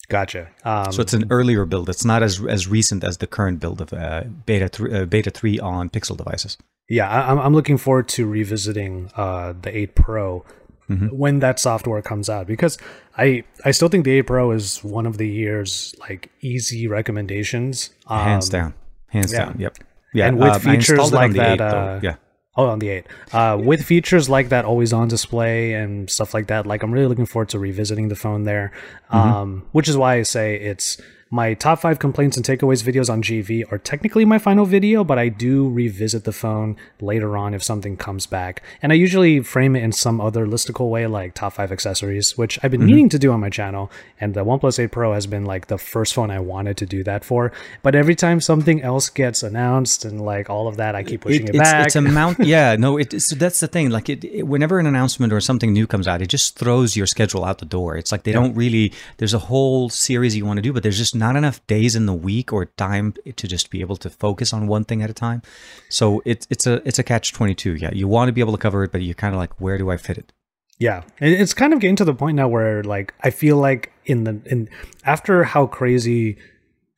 [0.09, 0.49] Gotcha.
[0.65, 1.89] Um, So it's an earlier build.
[1.89, 5.31] It's not as as recent as the current build of uh, Beta 3, uh, Beta
[5.31, 6.57] 3 on Pixel devices.
[6.89, 10.45] yeah, I'm I'm looking forward to revisiting uh, the 8 Pro
[10.91, 11.07] Mm-hmm.
[11.17, 12.77] when that software comes out because
[13.17, 17.91] I I still think the 8 Pro is one of the year's like easy recommendations.
[18.09, 18.75] Hands Um, down.
[19.07, 19.45] Hands yeah.
[19.45, 19.55] down.
[19.61, 19.75] Yep.
[20.15, 20.27] Yeah.
[20.27, 22.17] And with um, features installed it on like that, 8, uh, yeah.
[22.61, 23.07] Oh, on the 8.
[23.33, 27.07] Uh, with features like that always on display and stuff like that, like I'm really
[27.07, 28.73] looking forward to revisiting the phone there.
[29.09, 31.01] Um, which is why I say it's
[31.33, 35.17] my top five complaints and takeaways videos on JV are technically my final video, but
[35.17, 38.65] I do revisit the phone later on if something comes back.
[38.83, 42.59] And I usually frame it in some other listicle way, like top five accessories, which
[42.65, 42.87] I've been mm-hmm.
[42.89, 43.93] meaning to do on my channel.
[44.21, 47.05] And the OnePlus 8 Pro has been like the first phone I wanted to do
[47.05, 47.53] that for.
[47.85, 51.45] But every time something else gets announced and like all of that, I keep pushing
[51.45, 51.87] it, it's, back.
[51.87, 52.39] It's a mount.
[52.51, 52.97] Yeah, no.
[52.97, 53.91] It, it's that's the thing.
[53.91, 57.07] Like, it, it- whenever an announcement or something new comes out, it just throws your
[57.07, 57.97] schedule out the door.
[57.97, 58.93] It's like they don't really.
[59.19, 62.07] There's a whole series you want to do, but there's just not enough days in
[62.07, 65.15] the week or time to just be able to focus on one thing at a
[65.15, 65.43] time.
[65.89, 67.77] So it's it's a it's a catch twenty two.
[67.77, 69.79] Yeah, you want to be able to cover it, but you're kind of like, where
[69.79, 70.33] do I fit it?
[70.79, 74.25] Yeah, it's kind of getting to the point now where like I feel like in
[74.25, 74.69] the in
[75.05, 76.39] after how crazy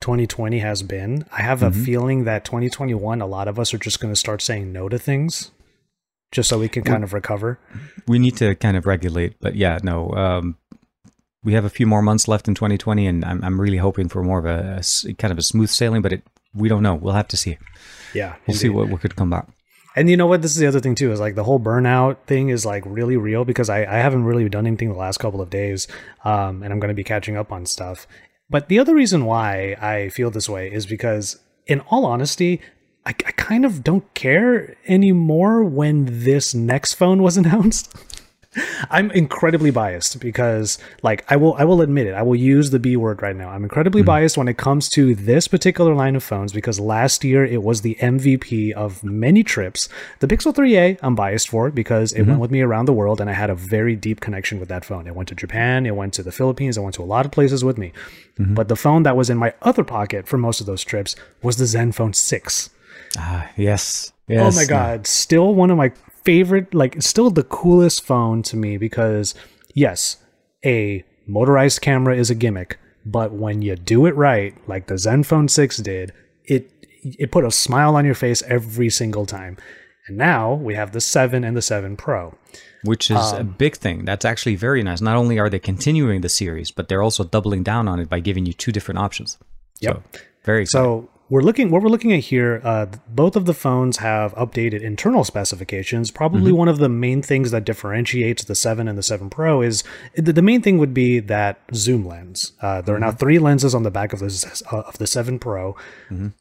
[0.01, 4.01] 2020 has been, I have a feeling that 2021 a lot of us are just
[4.01, 5.51] going to start saying no to things
[6.33, 7.61] just so we can kind of recover.
[8.09, 9.35] we need to kind of regulate.
[9.41, 10.57] But yeah, no, um,
[11.45, 14.23] we have a few more months left in 2020, and I'm, I'm really hoping for
[14.23, 14.83] more of a
[15.19, 16.03] kind of a smooth sailing.
[16.03, 16.23] But it,
[16.55, 16.95] we don't know.
[16.95, 17.59] We'll have to see.
[18.15, 18.37] Yeah.
[18.47, 19.49] We'll see what, what could come back.
[19.95, 20.41] And you know what?
[20.41, 21.13] This is the other thing too.
[21.13, 24.49] Is like the whole burnout thing is like really real because I, I haven't really
[24.49, 25.89] done anything the last couple of days,
[26.25, 28.07] um, and I'm going to be catching up on stuff.
[28.49, 32.61] But the other reason why I feel this way is because, in all honesty,
[33.05, 37.95] I, I kind of don't care anymore when this next phone was announced.
[38.91, 42.15] I'm incredibly biased because like I will I will admit it.
[42.15, 43.49] I will use the B word right now.
[43.49, 44.07] I'm incredibly hmm.
[44.07, 47.81] biased when it comes to this particular line of phones because last year it was
[47.81, 49.89] the MVP of many trips.
[50.21, 52.41] The Pixel 3a I'm biased for it because it went mm-hmm.
[52.41, 55.07] with me around the world and I had a very deep connection with that phone.
[55.07, 57.33] It went to Japan, it went to the Philippines, it went to a lot of
[57.33, 57.93] places with me.
[58.39, 58.55] Mm-hmm.
[58.55, 61.57] But the phone that was in my other pocket for most of those trips was
[61.57, 62.71] the Zenfone 6.
[63.17, 64.13] Ah, yes.
[64.29, 64.55] Oh yes.
[64.55, 65.93] Oh my god, still one of my
[66.25, 69.35] favorite like still the coolest phone to me because
[69.75, 70.17] yes,
[70.65, 75.51] a motorized camera is a gimmick, but when you do it right, like the Zenfone
[75.51, 76.13] 6 did,
[76.45, 76.71] it
[77.05, 79.57] it put a smile on your face every single time.
[80.07, 82.37] And now we have the 7 and the 7 Pro.
[82.85, 84.05] Which is Um, a big thing.
[84.05, 85.01] That's actually very nice.
[85.01, 88.19] Not only are they continuing the series, but they're also doubling down on it by
[88.21, 89.39] giving you two different options.
[89.81, 89.95] Yep.
[90.13, 90.85] So, very exciting.
[90.85, 92.61] So we're looking what we're looking at here.
[92.63, 96.11] Uh, both of the phones have updated internal specifications.
[96.11, 99.83] Probably one of the main things that differentiates the seven and the seven Pro is
[100.15, 102.53] the, the main thing would be that zoom lens.
[102.61, 105.39] Uh, there are now three lenses on the back of the uh, of the seven
[105.39, 105.75] Pro.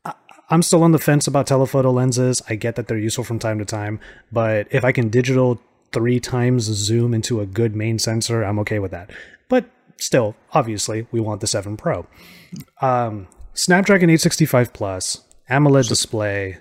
[0.04, 0.14] I,
[0.50, 2.42] I'm still on the fence about telephoto lenses.
[2.50, 3.98] I get that they're useful from time to time,
[4.30, 5.62] but if I can digital
[5.94, 9.10] three times zoom into a good main sensor, I'm okay with that.
[9.48, 12.06] But still, obviously, we want the 7 Pro.
[12.82, 16.58] Um, Snapdragon 865 Plus, AMOLED display.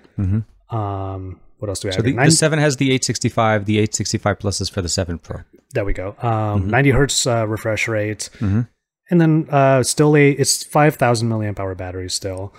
[0.69, 1.95] Um, what else do we have?
[1.95, 3.65] So the, the 7 has the 865.
[3.65, 5.41] The 865 Plus is for the 7 Pro.
[5.73, 6.15] there we go.
[6.21, 8.67] Um, 90 hertz uh, refresh rate, Mhm.
[9.09, 12.53] and then uh, still a it's 5,000 milliamp hour battery still.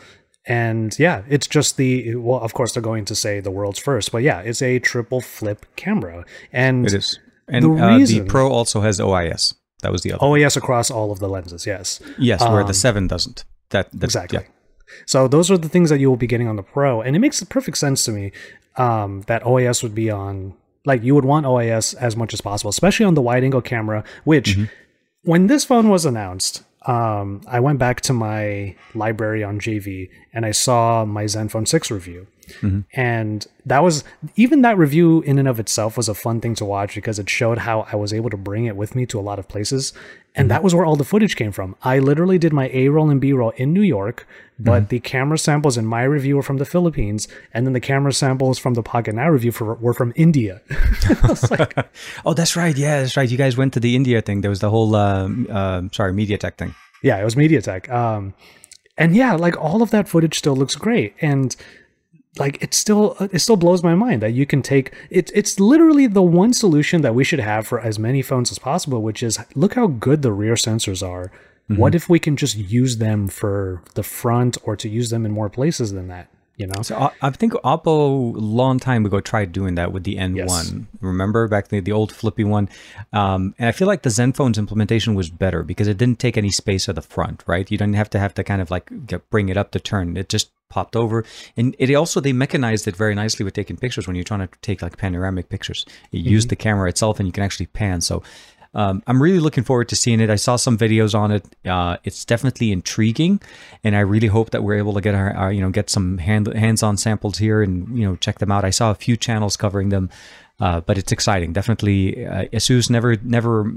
[0.46, 2.40] And yeah, it's just the well.
[2.40, 5.66] Of course, they're going to say the world's first, but yeah, it's a triple flip
[5.76, 7.18] camera, and It is.
[7.48, 9.54] And The uh, reason- the Pro also has OIS.
[9.82, 10.24] That was the other.
[10.24, 11.66] OIS across all of the lenses.
[11.66, 13.44] Yes, yes, where um, the 7 doesn't.
[13.72, 14.40] That, that exactly.
[14.40, 14.48] yeah.
[15.06, 17.18] So those are the things that you will be getting on the Pro, and it
[17.18, 18.32] makes perfect sense to me
[18.76, 20.54] um, that OIS would be on.
[20.84, 24.02] Like you would want OIS as much as possible, especially on the wide-angle camera.
[24.24, 24.58] Which,
[25.22, 30.44] when this phone was announced, um, I went back to my library on JV and
[30.44, 32.26] I saw my Zenfone 6 review.
[32.92, 34.04] And that was
[34.36, 37.30] even that review in and of itself was a fun thing to watch because it
[37.30, 39.92] showed how I was able to bring it with me to a lot of places.
[40.34, 41.76] And that was where all the footage came from.
[41.82, 44.26] I literally did my A roll and B roll in New York,
[44.58, 48.14] but the camera samples in my review were from the Philippines, and then the camera
[48.14, 50.62] samples from the Pocket Now review for, were from India.
[51.50, 51.76] Like,
[52.24, 52.76] Oh, that's right.
[52.76, 53.30] Yeah, that's right.
[53.30, 54.40] You guys went to the India thing.
[54.40, 56.74] There was the whole, um, uh, sorry, MediaTek thing.
[57.02, 57.90] Yeah, it was MediaTek.
[57.90, 58.32] Um,
[58.96, 61.54] and yeah, like all of that footage still looks great, and
[62.38, 65.30] like it still it still blows my mind that you can take it.
[65.34, 69.02] It's literally the one solution that we should have for as many phones as possible,
[69.02, 71.30] which is look how good the rear sensors are.
[71.68, 75.32] What if we can just use them for the front or to use them in
[75.32, 76.28] more places than that?
[76.58, 80.04] You know, So I- I think Oppo a long time ago tried doing that with
[80.04, 80.36] the N1.
[80.36, 80.74] Yes.
[81.00, 82.68] Remember back the, the old flippy one?
[83.14, 86.50] Um, and I feel like the Zenfone's implementation was better because it didn't take any
[86.50, 87.68] space at the front, right?
[87.70, 90.16] You didn't have to have to kind of like get, bring it up to turn.
[90.18, 91.24] It just popped over.
[91.56, 94.48] And it also, they mechanized it very nicely with taking pictures when you're trying to
[94.62, 95.84] take like panoramic pictures.
[96.10, 98.00] You use the camera itself and you can actually pan.
[98.00, 98.22] So
[98.74, 100.30] um, I'm really looking forward to seeing it.
[100.30, 101.44] I saw some videos on it.
[101.66, 103.40] Uh, it's definitely intriguing,
[103.84, 106.18] and I really hope that we're able to get our, our you know get some
[106.18, 108.64] hand, hands-on samples here and you know check them out.
[108.64, 110.08] I saw a few channels covering them,
[110.58, 111.52] uh, but it's exciting.
[111.52, 113.70] Definitely, uh, Asus never never.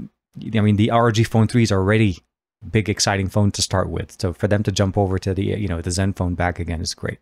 [0.54, 2.18] I mean, the ROG Phone 3 is already
[2.70, 4.16] big exciting phone to start with.
[4.20, 6.94] So for them to jump over to the you know the Zenfone back again is
[6.94, 7.18] great.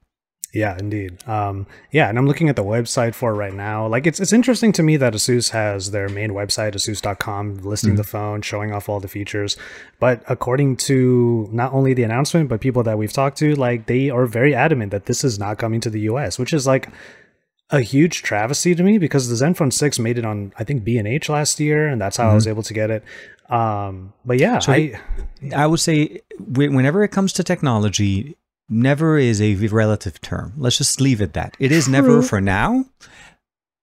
[0.54, 1.26] Yeah, indeed.
[1.28, 3.88] Um, yeah, and I'm looking at the website for right now.
[3.88, 8.04] Like, it's it's interesting to me that Asus has their main website, asus.com, listing the
[8.04, 9.56] phone, showing off all the features.
[9.98, 14.10] But according to not only the announcement, but people that we've talked to, like, they
[14.10, 16.88] are very adamant that this is not coming to the US, which is like
[17.70, 21.28] a huge travesty to me because the Zenfone 6 made it on, I think, B&H
[21.28, 23.04] last year, and that's how I was able to get it.
[23.48, 24.94] Um, but yeah, I,
[25.54, 28.36] I would say whenever it comes to technology,
[28.68, 30.54] never is a relative term.
[30.56, 31.56] Let's just leave it that.
[31.58, 32.86] It is never for now,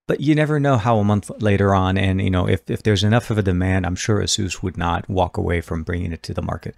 [0.07, 3.03] but you never know how a month later on, and you know if if there's
[3.03, 6.33] enough of a demand, I'm sure Asus would not walk away from bringing it to
[6.33, 6.75] the market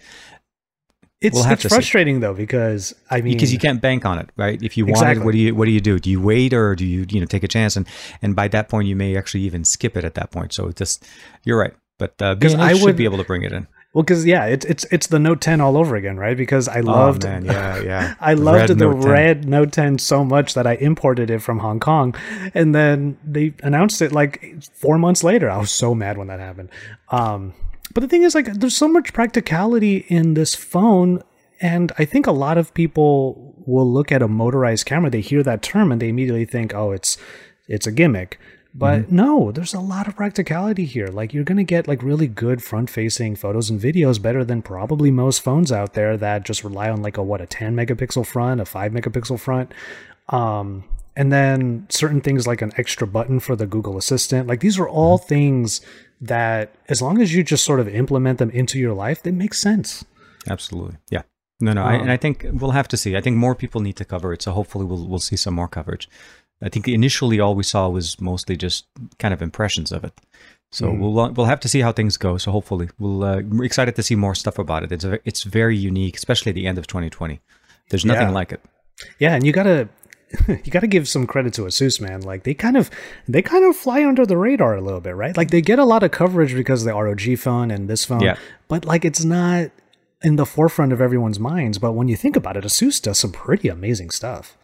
[1.24, 1.76] it's, We'll it's to see.
[1.76, 4.62] frustrating though because I mean, because you can't bank on it, right?
[4.62, 5.98] If you want it, what do you what do you do?
[6.00, 7.76] Do you wait or do you you know take a chance?
[7.76, 7.88] And
[8.22, 10.54] and by that point, you may actually even skip it at that point.
[10.54, 11.06] So it just
[11.44, 13.68] you're right, but uh, I should would- be able to bring it in.
[13.94, 16.36] Well, because yeah, it's it's it's the Note 10 all over again, right?
[16.36, 18.16] Because I loved, oh, man, yeah, yeah.
[18.20, 19.12] I The loved red the Note 10.
[19.12, 22.16] red Note 10 so much that I imported it from Hong Kong,
[22.56, 25.48] and then they announced it like four months later.
[25.48, 26.70] I was so mad when that happened.
[27.10, 27.54] Um,
[27.94, 31.22] but the thing is, like, there's so much practicality in this phone,
[31.62, 35.44] and I think a lot of people will look at a motorized camera, they hear
[35.44, 37.18] that term, and they immediately think, oh, it's
[37.68, 38.40] it's a gimmick.
[38.76, 41.08] But no, there's a lot of practicality here.
[41.08, 45.42] Like you're gonna get like really good front-facing photos and videos better than probably most
[45.42, 48.66] phones out there that just rely on like a what a 10 megapixel front, a
[48.66, 49.72] 5 megapixel front.
[50.30, 54.48] Um, and then certain things like an extra button for the Google Assistant.
[54.48, 55.82] Like these are all things
[56.28, 59.54] that as long as you just sort of implement them into your life, they make
[59.54, 60.06] sense.
[60.50, 60.98] Absolutely.
[61.10, 61.24] Yeah.
[61.60, 61.84] No, no.
[61.84, 63.16] I, and I think we'll have to see.
[63.16, 64.42] I think more people need to cover it.
[64.42, 66.10] So hopefully we'll, we'll see some more coverage.
[66.62, 68.86] I think initially all we saw was mostly just
[69.20, 70.14] kind of impressions of it.
[70.72, 72.38] So we'll we'll have to see how things go.
[72.38, 74.92] So hopefully we'll uh, we're excited to see more stuff about it.
[74.92, 77.40] It's a, it's very unique, especially at the end of 2020.
[77.90, 78.34] There's nothing Yeah.
[78.34, 78.62] like it.
[79.20, 79.88] Yeah, and you gotta
[80.48, 82.22] you gotta give some credit to Asus, man.
[82.22, 82.90] Like they kind of
[83.28, 85.36] they kind of fly under the radar a little bit, right?
[85.36, 88.22] Like they get a lot of coverage because of the ROG phone and this phone.
[88.22, 88.38] Yeah.
[88.68, 89.72] But like it's not
[90.24, 91.78] in the forefront of everyone's minds.
[91.78, 94.58] But when you think about it, Asus does some pretty amazing stuff.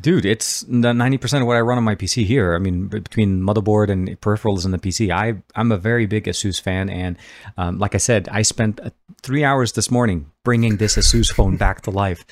[0.00, 2.54] Dude, it's ninety percent of what I run on my PC here.
[2.54, 6.60] I mean, between motherboard and peripherals and the PC, I I'm a very big Asus
[6.60, 7.18] fan, and
[7.58, 11.56] um, like I said, I spent uh, three hours this morning bringing this Asus phone
[11.56, 12.24] back to life.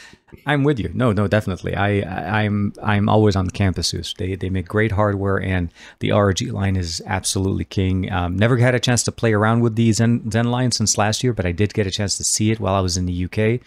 [0.46, 0.90] I'm with you.
[0.94, 1.74] No, no, definitely.
[1.74, 2.00] I,
[2.44, 4.16] I'm I'm always on camp Asus.
[4.16, 8.10] They they make great hardware, and the ROG line is absolutely king.
[8.10, 11.22] Um, never had a chance to play around with the Zen Zen line since last
[11.22, 13.24] year, but I did get a chance to see it while I was in the
[13.24, 13.60] UK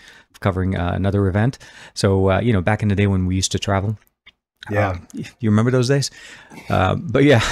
[0.44, 1.58] covering uh, another event.
[1.94, 3.98] So uh, you know, back in the day when we used to travel.
[4.70, 4.90] Yeah.
[4.90, 6.12] Uh, you remember those days?
[6.70, 7.44] Uh, but yeah,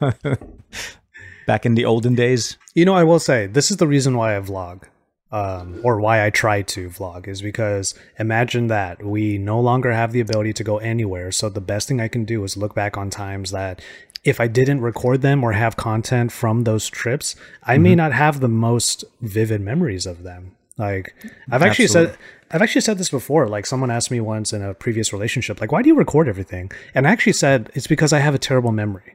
[1.46, 2.56] back in the olden days.
[2.74, 4.84] You know, I will say this is the reason why I vlog,
[5.30, 10.12] um, or why I try to vlog, is because imagine that we no longer have
[10.12, 11.32] the ability to go anywhere.
[11.32, 13.80] So the best thing I can do is look back on times that
[14.24, 18.38] if I didn't record them or have content from those trips, I may not have
[18.38, 20.54] the most vivid memories of them.
[20.78, 21.14] Like
[21.50, 22.16] I've actually said.
[22.50, 23.48] I've actually said this before.
[23.48, 26.70] Like someone asked me once in a previous relationship, like, why do you record everything?
[26.94, 29.14] And I actually said it's because I have a terrible memory.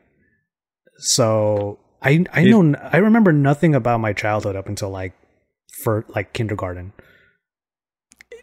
[0.97, 5.13] So I I know I remember nothing about my childhood up until like
[5.83, 6.93] for like kindergarten.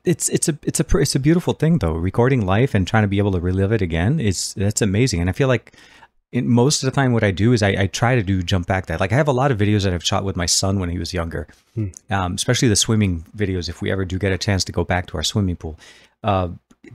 [0.05, 1.95] It's it's a it's a it's a beautiful thing though.
[1.95, 5.21] Recording life and trying to be able to relive it again is that's amazing.
[5.21, 5.75] And I feel like
[6.35, 8.67] in most of the time, what I do is I, I, try to do jump
[8.67, 8.99] back that.
[8.99, 10.99] Like I have a lot of videos that I've shot with my son when he
[10.99, 11.89] was younger, hmm.
[12.11, 13.69] um, especially the swimming videos.
[13.69, 15.79] If we ever do get a chance to go back to our swimming pool,
[16.25, 16.49] uh,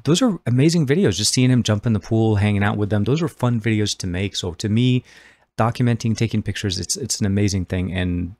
[0.03, 1.15] those are amazing videos.
[1.15, 3.97] Just seeing him jump in the pool, hanging out with them, those are fun videos
[3.99, 4.35] to make.
[4.35, 5.05] So to me,
[5.57, 8.35] documenting, taking pictures, it's it's an amazing thing, and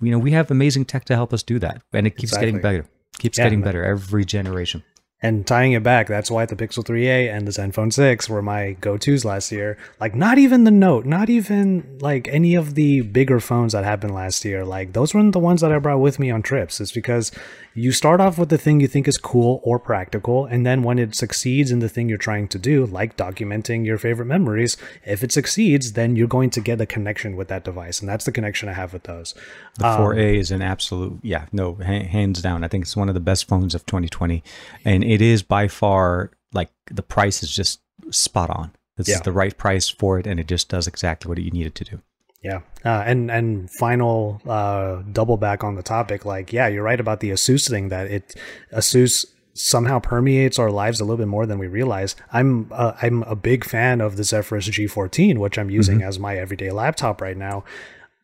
[0.00, 2.46] you know we have amazing tech to help us do that, and it keeps exactly.
[2.46, 2.86] getting better.
[3.18, 4.84] Keeps yeah, getting better every generation.
[5.20, 8.76] And tying it back, that's why the Pixel 3a and the Zenfone 6 were my
[8.80, 9.76] go-tos last year.
[9.98, 14.14] Like not even the Note, not even like any of the bigger phones that happened
[14.14, 14.64] last year.
[14.64, 16.80] Like those weren't the ones that I brought with me on trips.
[16.80, 17.32] It's because
[17.78, 20.98] you start off with the thing you think is cool or practical, and then when
[20.98, 25.22] it succeeds in the thing you're trying to do, like documenting your favorite memories, if
[25.22, 28.32] it succeeds, then you're going to get a connection with that device, and that's the
[28.32, 29.34] connection I have with those.
[29.76, 32.64] The 4A um, is an absolute, yeah, no, hands down.
[32.64, 34.42] I think it's one of the best phones of 2020,
[34.84, 38.72] and it is by far like the price is just spot on.
[38.96, 39.16] This yeah.
[39.16, 41.74] is the right price for it, and it just does exactly what you need it
[41.76, 42.02] to do.
[42.42, 46.24] Yeah, uh, and and final uh, double back on the topic.
[46.24, 47.88] Like, yeah, you're right about the Asus thing.
[47.88, 48.36] That it
[48.72, 52.14] Asus somehow permeates our lives a little bit more than we realize.
[52.32, 56.08] I'm uh, I'm a big fan of the Zephyrus G14, which I'm using mm-hmm.
[56.08, 57.64] as my everyday laptop right now.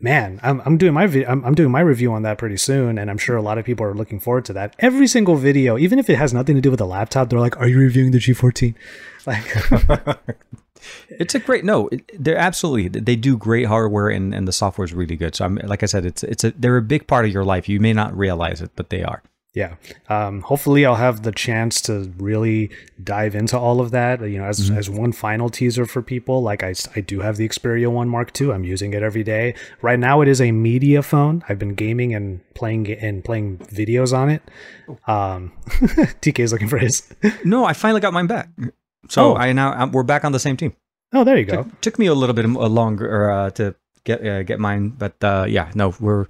[0.00, 2.98] Man, I'm, I'm doing my vi- I'm, I'm doing my review on that pretty soon,
[2.98, 4.76] and I'm sure a lot of people are looking forward to that.
[4.78, 7.58] Every single video, even if it has nothing to do with the laptop, they're like,
[7.58, 8.74] "Are you reviewing the G14?"
[9.26, 10.26] Like.
[11.08, 11.88] it's a great no.
[12.18, 15.34] They're absolutely they do great hardware and, and the software is really good.
[15.34, 17.68] So I'm like I said, it's it's a they're a big part of your life.
[17.68, 19.22] You may not realize it, but they are.
[19.54, 19.76] Yeah.
[20.08, 22.70] Um, hopefully, I'll have the chance to really
[23.02, 24.20] dive into all of that.
[24.20, 24.76] You know, as, mm-hmm.
[24.76, 28.38] as one final teaser for people, like I, I do have the Xperia One Mark
[28.38, 28.50] II.
[28.50, 29.54] I'm using it every day.
[29.80, 31.44] Right now, it is a media phone.
[31.48, 34.42] I've been gaming and playing and playing videos on it.
[35.06, 37.14] Um, TK is looking for his.
[37.44, 38.48] no, I finally got mine back.
[39.08, 39.36] So oh.
[39.36, 40.74] I now I'm, we're back on the same team.
[41.12, 41.62] Oh, there you go.
[41.62, 45.46] Took, took me a little bit longer uh, to get uh, get mine, but uh,
[45.48, 46.26] yeah, no, we're.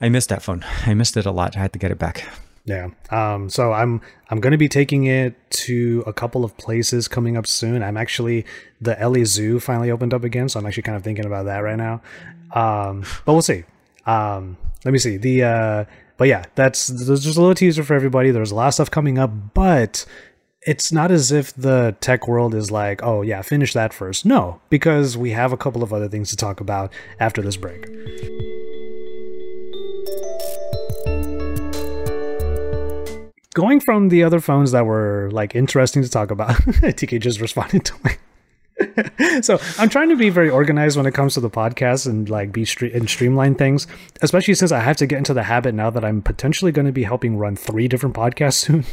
[0.00, 0.64] I missed that phone.
[0.86, 1.56] I missed it a lot.
[1.56, 2.26] I had to get it back.
[2.64, 2.90] Yeah.
[3.10, 7.36] Um, so I'm I'm going to be taking it to a couple of places coming
[7.36, 7.82] up soon.
[7.82, 8.46] I'm actually
[8.80, 11.58] the LA Zoo finally opened up again, so I'm actually kind of thinking about that
[11.58, 12.02] right now.
[12.54, 13.64] Um, but we'll see.
[14.06, 15.44] Um, let me see the.
[15.44, 15.84] Uh,
[16.16, 18.30] but yeah, that's there's just a little teaser for everybody.
[18.30, 20.04] There's a lot of stuff coming up, but
[20.66, 24.26] it's not as if the tech world is like, oh, yeah, finish that first.
[24.26, 27.86] No, because we have a couple of other things to talk about after this break.
[33.54, 37.84] Going from the other phones that were like interesting to talk about, TK just responded
[37.86, 38.16] to my
[39.42, 42.52] so I'm trying to be very organized when it comes to the podcast and like
[42.52, 43.86] be stre- and streamline things,
[44.22, 46.92] especially since I have to get into the habit now that I'm potentially going to
[46.92, 48.84] be helping run three different podcasts soon.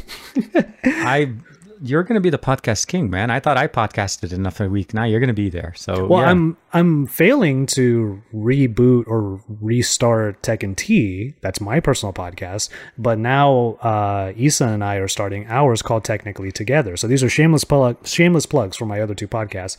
[0.84, 1.32] I
[1.82, 3.30] you're going to be the podcast king, man.
[3.30, 4.94] I thought I podcasted enough a week.
[4.94, 5.72] Now you're going to be there.
[5.76, 6.30] So well, yeah.
[6.30, 11.34] I'm I'm failing to reboot or restart Tech and Tea.
[11.40, 12.70] That's my personal podcast.
[12.96, 16.96] But now uh, Isa and I are starting ours called Technically Together.
[16.96, 19.76] So these are shameless plug shameless plugs for my other two podcasts.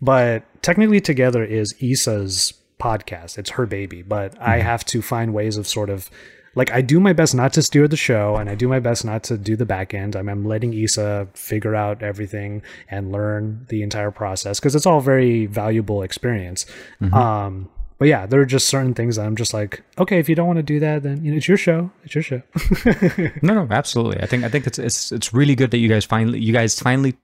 [0.00, 3.38] But Technically Together is Isa's podcast.
[3.38, 4.02] It's her baby.
[4.02, 4.50] But mm-hmm.
[4.50, 6.10] I have to find ways of sort of
[6.54, 9.04] like I do my best not to steer the show and I do my best
[9.04, 10.16] not to do the back end.
[10.16, 15.00] I'm, I'm letting Isa figure out everything and learn the entire process because it's all
[15.00, 16.66] very valuable experience.
[17.00, 17.14] Mm-hmm.
[17.14, 20.34] Um, but yeah, there are just certain things that I'm just like, okay, if you
[20.34, 21.90] don't want to do that, then you know, it's your show.
[22.02, 22.42] It's your show.
[23.42, 24.20] no, no, absolutely.
[24.20, 26.78] I think I think it's it's it's really good that you guys finally you guys
[26.80, 27.14] finally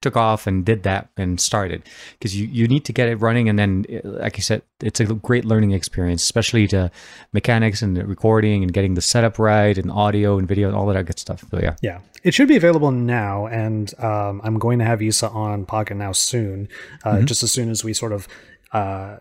[0.00, 1.82] took off and did that and started.
[2.18, 5.06] Because you, you need to get it running and then like you said it's a
[5.06, 6.90] great learning experience especially to
[7.32, 11.04] mechanics and recording and getting the setup right and audio and video and all that
[11.06, 11.44] good stuff.
[11.50, 11.76] So yeah.
[11.82, 12.00] Yeah.
[12.22, 16.12] It should be available now and um, i'm going to have isa on pocket now
[16.12, 16.68] soon
[17.04, 17.24] uh, mm-hmm.
[17.24, 18.28] just as soon as we sort of
[18.72, 19.16] uh,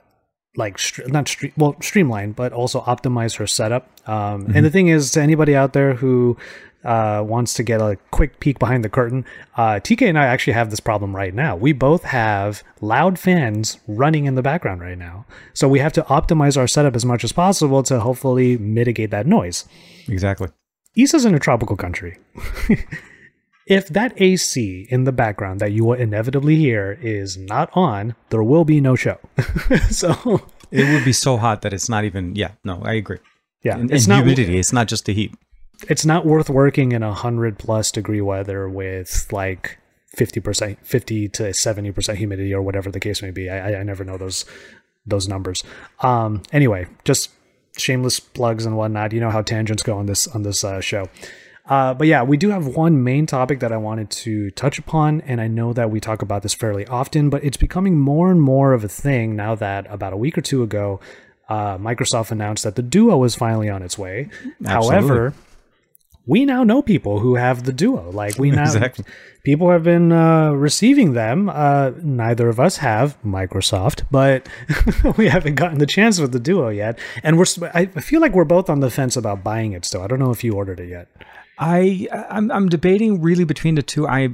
[0.56, 3.88] like not stream well streamline but also optimize her setup.
[4.08, 4.56] Um, mm-hmm.
[4.56, 6.38] and the thing is to anybody out there who
[6.84, 9.26] uh, wants to get a quick peek behind the curtain,
[9.58, 11.56] uh, TK and I actually have this problem right now.
[11.56, 15.26] We both have loud fans running in the background right now.
[15.54, 19.28] So we have to optimize our setup as much as possible to hopefully mitigate that
[19.28, 19.66] noise.
[20.08, 20.50] Exactly.
[20.96, 22.18] Isa's in a tropical country.
[23.68, 28.44] if that AC in the background that you will inevitably hear is not on, there
[28.44, 29.20] will be no show.
[29.90, 32.36] so it would be so hot that it's not even.
[32.36, 33.20] Yeah, no, I agree.
[33.64, 34.58] Yeah, and, it's and not humidity.
[34.58, 35.34] It's not just the heat
[35.88, 39.78] it's not worth working in a hundred plus degree weather with like
[40.18, 43.50] 50% 50 to 70% humidity or whatever the case may be.
[43.50, 44.46] I i never know those
[45.06, 45.64] those numbers.
[46.02, 47.30] Um anyway just
[47.78, 49.14] shameless plugs and whatnot.
[49.14, 51.10] You know how tangents go on this on this uh, show.
[51.66, 55.22] Uh, but yeah, we do have one main topic that I wanted to touch upon,
[55.22, 58.42] and I know that we talk about this fairly often, but it's becoming more and
[58.42, 61.00] more of a thing now that about a week or two ago,
[61.48, 64.30] uh, Microsoft announced that the Duo is finally on its way.
[64.66, 65.36] However,
[66.30, 68.12] we now know people who have the Duo.
[68.12, 69.06] Like we now Exactly.
[69.44, 71.50] people have been uh, receiving them.
[71.50, 74.48] Uh, neither of us have Microsoft, but
[75.18, 77.00] we haven't gotten the chance with the Duo yet.
[77.24, 80.02] And we're s- I feel like we're both on the fence about buying it still.
[80.04, 81.08] I don't know if you ordered it yet.
[81.58, 84.08] I I'm, I'm debating really between the two.
[84.08, 84.30] I,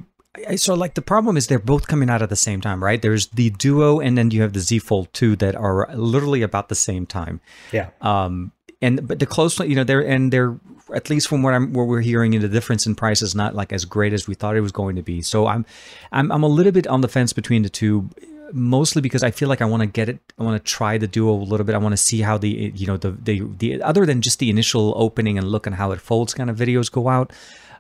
[0.48, 3.02] I so like the problem is they're both coming out at the same time, right?
[3.02, 6.70] There's the Duo, and then you have the Z Fold 2 that are literally about
[6.70, 7.40] the same time.
[7.72, 7.90] Yeah.
[8.02, 10.60] Um, and but the close, you know, they're and they're
[10.94, 13.74] at least from what I'm what we're hearing, the difference in price is not like
[13.74, 15.22] as great as we thought it was going to be.
[15.22, 15.66] So I'm
[16.12, 18.10] I'm I'm a little bit on the fence between the two.
[18.54, 20.20] Mostly because I feel like I want to get it.
[20.38, 21.74] I want to try the duo a little bit.
[21.74, 24.52] I want to see how the you know the the the other than just the
[24.52, 27.34] initial opening and look and how it folds kind of videos go out.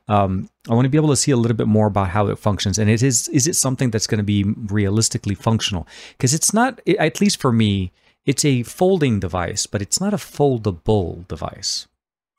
[0.08, 2.40] Um, I want to be able to see a little bit more about how it
[2.40, 5.88] functions, and it is is it something that's going to be realistically functional?
[6.18, 7.92] Because it's not, at least for me,
[8.26, 11.88] it's a folding device, but it's not a foldable device.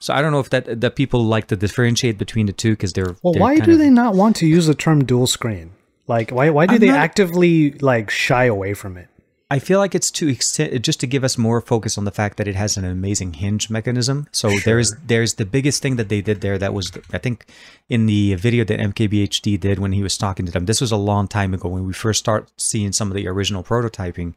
[0.07, 2.93] So I don't know if that that people like to differentiate between the two because
[2.93, 5.73] they're Well, they're why do of- they not want to use the term dual screen?
[6.07, 9.09] Like, why why do I'm they not- actively like shy away from it?
[9.51, 12.37] I feel like it's to extend just to give us more focus on the fact
[12.37, 14.29] that it has an amazing hinge mechanism.
[14.31, 17.47] So there's there's the biggest thing that they did there that was I think
[17.89, 20.67] in the video that MKBHD did when he was talking to them.
[20.67, 23.65] This was a long time ago when we first start seeing some of the original
[23.65, 24.35] prototyping.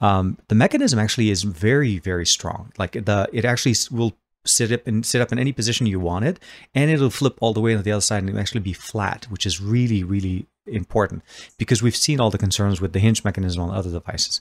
[0.00, 2.72] Um, the mechanism actually is very very strong.
[2.78, 4.12] Like the it actually will
[4.44, 6.38] sit up and sit up in any position you want it,
[6.74, 9.26] and it'll flip all the way to the other side and it'll actually be flat,
[9.30, 11.22] which is really really important
[11.58, 14.40] because we've seen all the concerns with the hinge mechanism on other devices.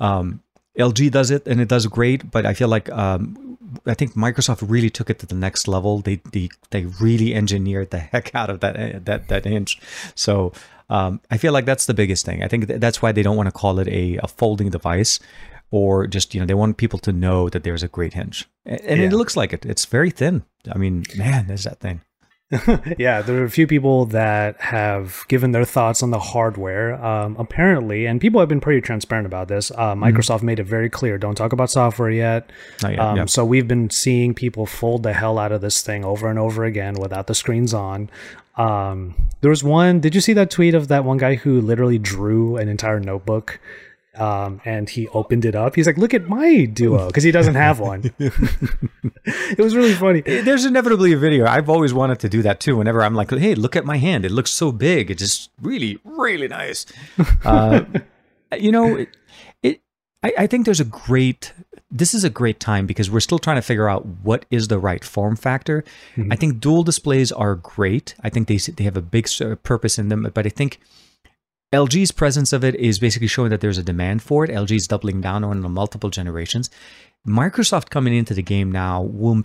[0.00, 0.42] Um,
[0.78, 4.68] LG does it and it does great, but I feel like um, I think Microsoft
[4.68, 6.00] really took it to the next level.
[6.00, 9.80] They they, they really engineered the heck out of that that that hinge.
[10.14, 10.52] So
[10.90, 12.42] um, I feel like that's the biggest thing.
[12.42, 15.20] I think th- that's why they don't want to call it a, a folding device,
[15.72, 18.80] or just you know they want people to know that there's a great hinge, and,
[18.82, 19.66] and it looks like it.
[19.66, 20.44] It's very thin.
[20.72, 22.02] I mean, man, there's that thing.
[22.98, 27.02] yeah, there are a few people that have given their thoughts on the hardware.
[27.02, 29.70] Um, apparently, and people have been pretty transparent about this.
[29.70, 32.50] Uh, Microsoft made it very clear: don't talk about software yet.
[32.82, 33.24] Yet, Um, yeah.
[33.24, 36.64] So we've been seeing people fold the hell out of this thing over and over
[36.64, 38.10] again without the screens on.
[38.58, 40.00] Um, there was one.
[40.00, 43.60] Did you see that tweet of that one guy who literally drew an entire notebook?
[44.14, 45.74] Um, and he opened it up.
[45.74, 48.12] He's like, "Look at my Duo," because he doesn't have one.
[49.24, 50.20] it was really funny.
[50.20, 51.46] There's inevitably a video.
[51.46, 52.76] I've always wanted to do that too.
[52.76, 54.24] Whenever I'm like, hey, look at my hand.
[54.24, 55.10] It looks so big.
[55.10, 56.86] It's just really, really nice.
[57.44, 57.84] Uh,
[58.58, 59.08] you know, it,
[59.62, 59.80] it
[60.22, 61.52] I, I think there's a great
[61.90, 64.78] this is a great time because we're still trying to figure out what is the
[64.78, 65.84] right form factor.
[66.30, 68.14] I think dual displays are great.
[68.22, 69.28] I think they they have a big
[69.62, 70.80] purpose in them, but I think
[71.72, 74.50] LG's presence of it is basically showing that there's a demand for it.
[74.50, 76.68] LG is doubling down on multiple generations.
[77.26, 79.40] Microsoft coming into the game now will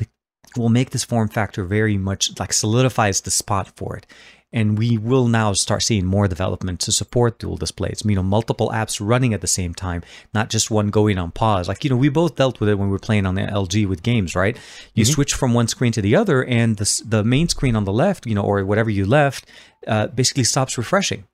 [0.58, 4.06] will make this form factor very much like solidifies the spot for it.
[4.54, 8.02] And we will now start seeing more development to support dual displays.
[8.06, 10.04] You know, multiple apps running at the same time,
[10.34, 11.68] not just one going on pause.
[11.68, 13.88] Like you know, we both dealt with it when we were playing on the LG
[13.88, 14.58] with games, right?
[14.96, 17.94] You switch from one screen to the other, and the the main screen on the
[17.94, 19.46] left, you know, or whatever you left,
[19.86, 21.26] uh, basically stops refreshing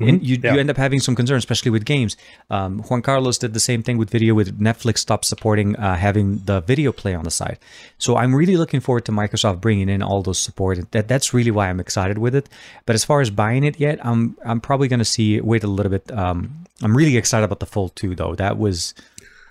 [0.00, 0.54] and you, Yeah.
[0.54, 2.16] you end up having some concerns, especially with games.
[2.48, 4.34] Um, Juan Carlos did the same thing with video.
[4.34, 7.58] With Netflix stopped supporting uh, having the video play on the side.
[7.98, 10.90] So I'm really looking forward to Microsoft bringing in all those support.
[10.92, 12.48] That that's really why I'm excited with it.
[12.86, 15.68] But as far as buying it yet, I'm I'm probably going to see wait a
[15.68, 16.10] little bit.
[16.10, 18.34] Um, I'm really excited about the Fold 2 though.
[18.34, 18.94] That was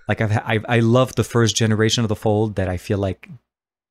[0.07, 2.55] like I've I I love the first generation of the Fold.
[2.55, 3.29] That I feel like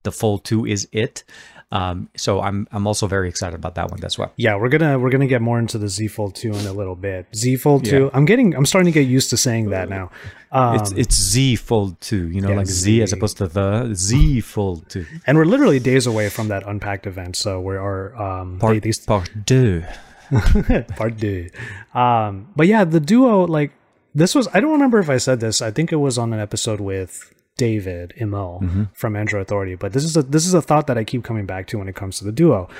[0.02, 1.24] the Fold 2 is it.
[1.70, 4.32] Um, so I'm I'm also very excited about that one as well.
[4.36, 6.94] Yeah, we're gonna we're gonna get more into the Z Fold 2 in a little
[6.96, 7.26] bit.
[7.36, 8.10] Z Fold 2.
[8.14, 10.10] I'm getting I'm starting to get used to saying that now.
[10.50, 13.02] Um, It's it's Z Fold 2, you know, yeah, like Z.
[13.02, 15.04] as opposed to the Z Fold 2.
[15.26, 19.00] and we're literally days away from that unpacked event, so we are um Part, these
[19.04, 19.84] part deux.
[20.96, 21.48] part two.
[21.94, 23.72] Um, but yeah, the duo like
[24.14, 25.60] this was I don't remember if I said this.
[25.60, 28.84] I think it was on an episode with David Imel Mm-hmm.
[28.94, 29.74] from Android Authority.
[29.74, 31.88] But this is a this is a thought that I keep coming back to when
[31.88, 32.70] it comes to the duo.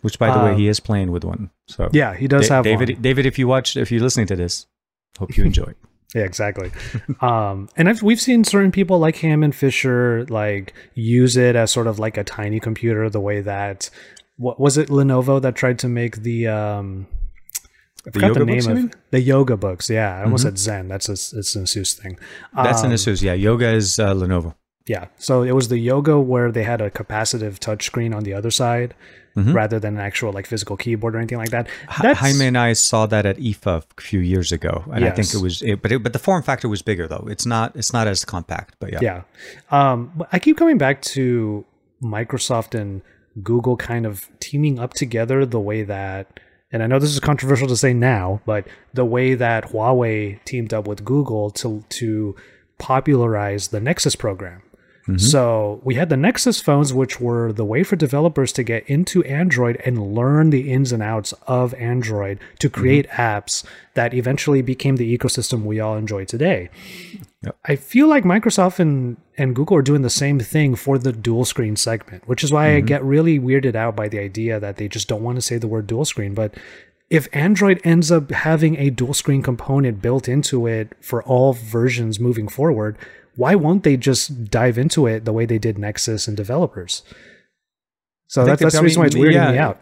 [0.00, 1.50] Which, by the way, he is playing with one.
[1.66, 2.88] So Um, Yeah, he does Da- have David.
[2.94, 3.02] one.
[3.02, 4.66] David, if you watch, if you're listening to this,
[5.18, 5.74] hope you enjoy.
[6.14, 6.70] Yeah, exactly.
[7.20, 11.70] um, and I've, we've seen certain people like him and Fisher like use it as
[11.70, 13.10] sort of like a tiny computer.
[13.10, 13.90] The way that
[14.38, 17.06] what was it Lenovo that tried to make the um,
[18.08, 19.90] I forgot yoga books, you of the yoga books.
[19.90, 20.88] Yeah, I almost said Zen.
[20.88, 22.18] That's a, it's an Asus thing.
[22.54, 23.22] That's an Um, Asus.
[23.22, 24.54] Yeah, Yoga is uh, Lenovo.
[24.86, 25.06] Yeah.
[25.18, 28.94] So it was the Yoga where they had a capacitive touchscreen on the other side
[29.46, 31.68] rather than an actual like physical keyboard or anything like that.
[32.02, 35.12] That's, Jaime and I saw that at IFA a few years ago, and yes.
[35.12, 37.24] I think it was, it, but it, but the form factor was bigger though.
[37.30, 38.98] It's not it's not as compact, but yeah.
[39.00, 39.22] Yeah.
[39.70, 41.64] Um, but I keep coming back to
[42.02, 43.02] Microsoft and
[43.42, 46.40] Google kind of teaming up together the way that
[46.70, 50.74] and I know this is controversial to say now, but the way that Huawei teamed
[50.74, 52.36] up with Google to to
[52.78, 54.62] popularize the Nexus program.
[55.08, 55.18] Mm-hmm.
[55.18, 59.24] So we had the Nexus phones, which were the way for developers to get into
[59.24, 62.80] Android and learn the ins and outs of Android to mm-hmm.
[62.80, 63.22] create mm-hmm.
[63.22, 63.64] apps
[63.94, 66.68] that eventually became the ecosystem we all enjoy today.
[67.44, 67.56] Yep.
[67.66, 71.44] I feel like Microsoft and, and Google are doing the same thing for the dual
[71.44, 72.78] screen segment, which is why mm-hmm.
[72.78, 75.56] I get really weirded out by the idea that they just don't want to say
[75.56, 76.34] the word dual screen.
[76.34, 76.54] But
[77.10, 82.18] if Android ends up having a dual screen component built into it for all versions
[82.18, 82.98] moving forward,
[83.36, 87.04] why won't they just dive into it the way they did Nexus and developers?
[88.26, 89.80] So that's, that's the reason why it's weirding yeah, me out.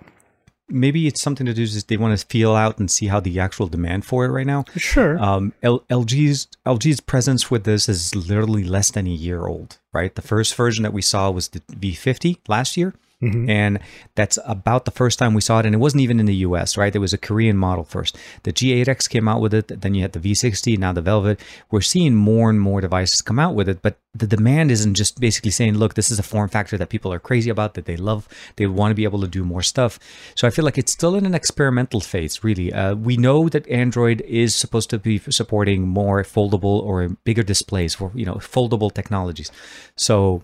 [0.68, 3.38] Maybe it's something to do with they want to feel out and see how the
[3.38, 4.64] actual demand for it right now.
[4.76, 5.18] Sure.
[5.22, 10.14] Um, L- LG's LG's presence with this is literally less than a year old, right?
[10.14, 12.94] The first version that we saw was the V50 last year.
[13.22, 13.48] Mm-hmm.
[13.48, 13.78] And
[14.14, 15.66] that's about the first time we saw it.
[15.66, 16.92] And it wasn't even in the US, right?
[16.92, 18.18] There was a Korean model first.
[18.42, 19.80] The G8X came out with it.
[19.80, 21.40] Then you had the V60, now the Velvet.
[21.70, 23.80] We're seeing more and more devices come out with it.
[23.80, 27.12] But the demand isn't just basically saying, look, this is a form factor that people
[27.12, 28.28] are crazy about, that they love.
[28.56, 29.98] They want to be able to do more stuff.
[30.34, 32.70] So I feel like it's still in an experimental phase, really.
[32.70, 37.94] Uh, we know that Android is supposed to be supporting more foldable or bigger displays
[37.94, 39.50] for, you know, foldable technologies.
[39.96, 40.42] So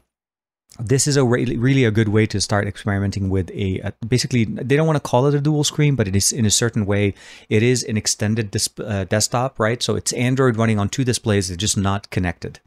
[0.78, 4.44] this is a really, really a good way to start experimenting with a, a, basically
[4.44, 6.86] they don't want to call it a dual screen but it is in a certain
[6.86, 7.14] way
[7.48, 11.48] it is an extended dis- uh, desktop right so it's android running on two displays
[11.48, 12.60] they're just not connected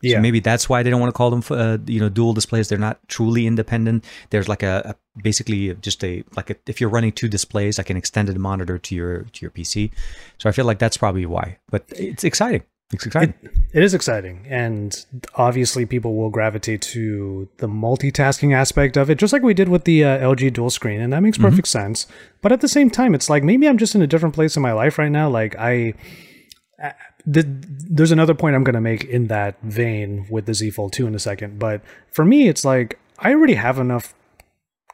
[0.00, 0.16] yeah.
[0.16, 2.68] So maybe that's why they don't want to call them, uh, you know, dual displays.
[2.68, 4.04] They're not truly independent.
[4.30, 7.90] There's like a, a, basically just a like a, if you're running two displays, like
[7.90, 9.90] an extended monitor to your to your PC.
[10.38, 11.58] So I feel like that's probably why.
[11.70, 12.62] But it's exciting.
[12.92, 13.34] It's exciting.
[13.42, 14.46] It, it is exciting.
[14.48, 19.68] And obviously, people will gravitate to the multitasking aspect of it, just like we did
[19.68, 21.00] with the uh, LG dual screen.
[21.00, 21.78] And that makes perfect mm-hmm.
[21.78, 22.06] sense.
[22.40, 24.62] But at the same time, it's like maybe I'm just in a different place in
[24.62, 25.28] my life right now.
[25.28, 25.94] Like, I.
[27.26, 30.94] The, there's another point I'm going to make in that vein with the Z Fold
[30.94, 31.58] 2 in a second.
[31.58, 34.14] But for me, it's like I already have enough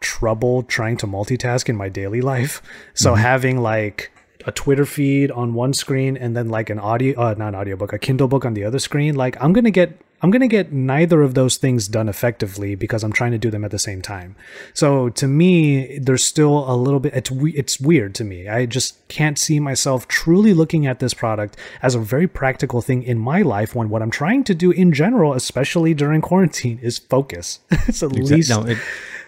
[0.00, 2.60] trouble trying to multitask in my daily life.
[2.94, 3.22] So mm-hmm.
[3.22, 4.10] having like
[4.46, 7.92] a Twitter feed on one screen and then like an audio uh, not an audiobook,
[7.92, 10.48] a Kindle book on the other screen, like I'm going to get I'm going to
[10.48, 13.78] get neither of those things done effectively because I'm trying to do them at the
[13.78, 14.36] same time.
[14.72, 18.48] So to me, there's still a little bit it's it's weird to me.
[18.48, 23.02] I just can't see myself truly looking at this product as a very practical thing
[23.02, 26.98] in my life when what I'm trying to do in general, especially during quarantine, is
[26.98, 27.60] focus.
[27.70, 28.36] it's at exactly.
[28.36, 28.78] least no, it-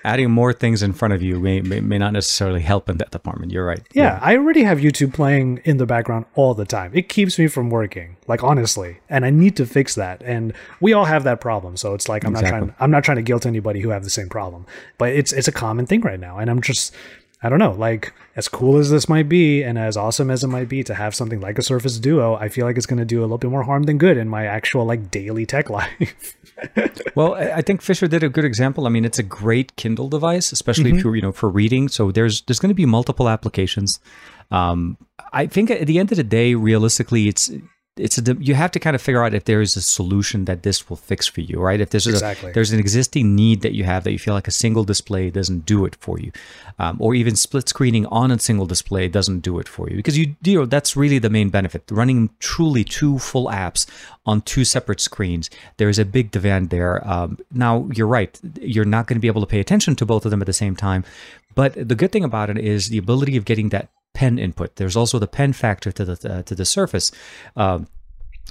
[0.06, 3.10] adding more things in front of you may, may, may, not necessarily help in that
[3.10, 3.50] department.
[3.50, 3.82] You're right.
[3.92, 6.92] Yeah, yeah, I already have YouTube playing in the background all the time.
[6.94, 10.22] It keeps me from working, like honestly, and I need to fix that.
[10.22, 12.52] And we all have that problem, so it's like I'm exactly.
[12.52, 12.74] not trying.
[12.78, 14.64] I'm not trying to guilt anybody who have the same problem,
[14.96, 16.94] but it's it's a common thing right now, and I'm just
[17.42, 20.48] I don't know, like as cool as this might be and as awesome as it
[20.48, 23.04] might be to have something like a Surface Duo, I feel like it's going to
[23.04, 26.36] do a little bit more harm than good in my actual like daily tech life.
[27.14, 28.86] well, I think Fisher did a good example.
[28.86, 30.98] I mean, it's a great Kindle device, especially mm-hmm.
[30.98, 31.88] if you're, you know, for reading.
[31.88, 34.00] So there's there's going to be multiple applications.
[34.50, 34.96] Um,
[35.32, 37.50] I think at the end of the day, realistically, it's
[37.96, 40.62] it's a, you have to kind of figure out if there is a solution that
[40.62, 41.80] this will fix for you, right?
[41.80, 42.50] If there's exactly.
[42.50, 45.30] a, there's an existing need that you have that you feel like a single display
[45.30, 46.30] doesn't do it for you,
[46.78, 50.18] um, or even split screening on a single display doesn't do it for you, because
[50.18, 51.84] you, you know that's really the main benefit.
[51.90, 53.86] Running truly two full apps
[54.26, 57.06] on two separate screens, there is a big demand there.
[57.08, 60.24] Um, now you're right, you're not going to be able to pay attention to both
[60.24, 61.04] of them at the same time,
[61.54, 64.76] but the good thing about it is the ability of getting that pen input.
[64.76, 67.12] There's also the pen factor to the uh, to the Surface.
[67.54, 67.86] Um,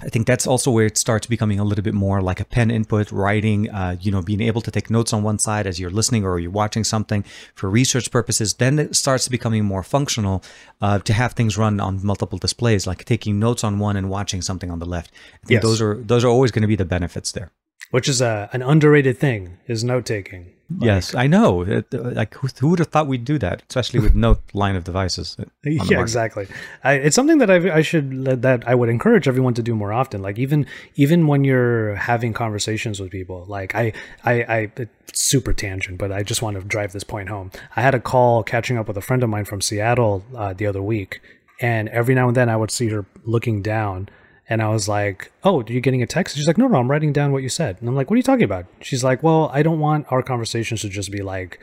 [0.03, 2.69] I think that's also where it starts becoming a little bit more like a pen
[2.69, 5.89] input, writing, uh, you know, being able to take notes on one side as you're
[5.99, 7.23] listening or you're watching something
[7.55, 8.55] for research purposes.
[8.55, 10.43] Then it starts becoming more functional
[10.81, 14.41] uh, to have things run on multiple displays, like taking notes on one and watching
[14.41, 15.11] something on the left.
[15.43, 15.63] I think yes.
[15.63, 17.51] those are those are always going to be the benefits there.
[17.91, 20.54] Which is a, an underrated thing is note taking.
[20.71, 21.61] Like, yes, I know.
[21.61, 24.83] It, like, who, who, would have thought we'd do that, especially with no line of
[24.83, 25.37] devices?
[25.63, 26.47] Yeah, exactly.
[26.83, 29.93] I, it's something that I, I should that I would encourage everyone to do more
[29.93, 30.23] often.
[30.23, 33.93] Like even even when you're having conversations with people, like I
[34.23, 37.51] I, I super tangent, but I just want to drive this point home.
[37.75, 40.65] I had a call catching up with a friend of mine from Seattle uh, the
[40.65, 41.21] other week,
[41.61, 44.09] and every now and then I would see her looking down
[44.47, 46.89] And I was like, "Oh, are you getting a text?" She's like, "No, no, I'm
[46.89, 49.23] writing down what you said." And I'm like, "What are you talking about?" She's like,
[49.23, 51.59] "Well, I don't want our conversations to just be like,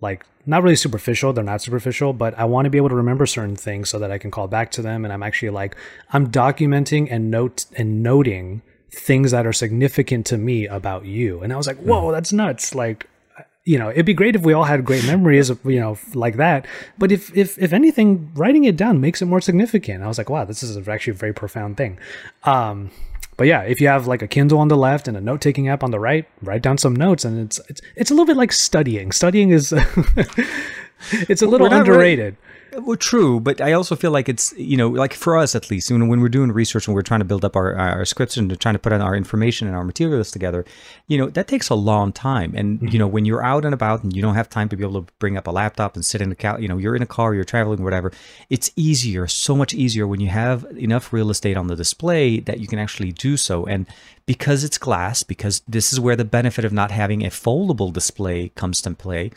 [0.00, 1.32] like not really superficial.
[1.32, 4.10] They're not superficial, but I want to be able to remember certain things so that
[4.10, 5.04] I can call back to them.
[5.04, 5.76] And I'm actually like,
[6.12, 11.52] I'm documenting and note and noting things that are significant to me about you." And
[11.52, 11.88] I was like, hmm.
[11.88, 13.08] "Whoa, that's nuts!" Like,
[13.64, 16.36] you know, it'd be great if we all had great memories, of, you know, like
[16.36, 16.66] that.
[16.98, 20.02] But if, if, if anything, writing it down makes it more significant.
[20.02, 21.98] I was like, wow, this is actually a very profound thing.
[22.42, 22.90] Um,
[23.36, 25.68] but yeah, if you have like a Kindle on the left and a note taking
[25.68, 28.36] app on the right, write down some notes, and it's it's it's a little bit
[28.36, 29.10] like studying.
[29.10, 29.74] Studying is
[31.28, 32.36] it's a little underrated.
[32.76, 35.90] Well, true, but I also feel like it's you know like for us at least
[35.90, 38.58] when when we're doing research and we're trying to build up our, our scripts and
[38.60, 40.64] trying to put on our information and our materials together,
[41.06, 42.54] you know that takes a long time.
[42.56, 42.88] And mm-hmm.
[42.88, 45.02] you know when you're out and about and you don't have time to be able
[45.02, 47.06] to bring up a laptop and sit in a cal, you know you're in a
[47.06, 48.12] car, you're traveling, whatever.
[48.50, 52.60] It's easier, so much easier when you have enough real estate on the display that
[52.60, 53.66] you can actually do so.
[53.66, 53.86] And
[54.26, 58.48] because it's glass, because this is where the benefit of not having a foldable display
[58.50, 59.30] comes to play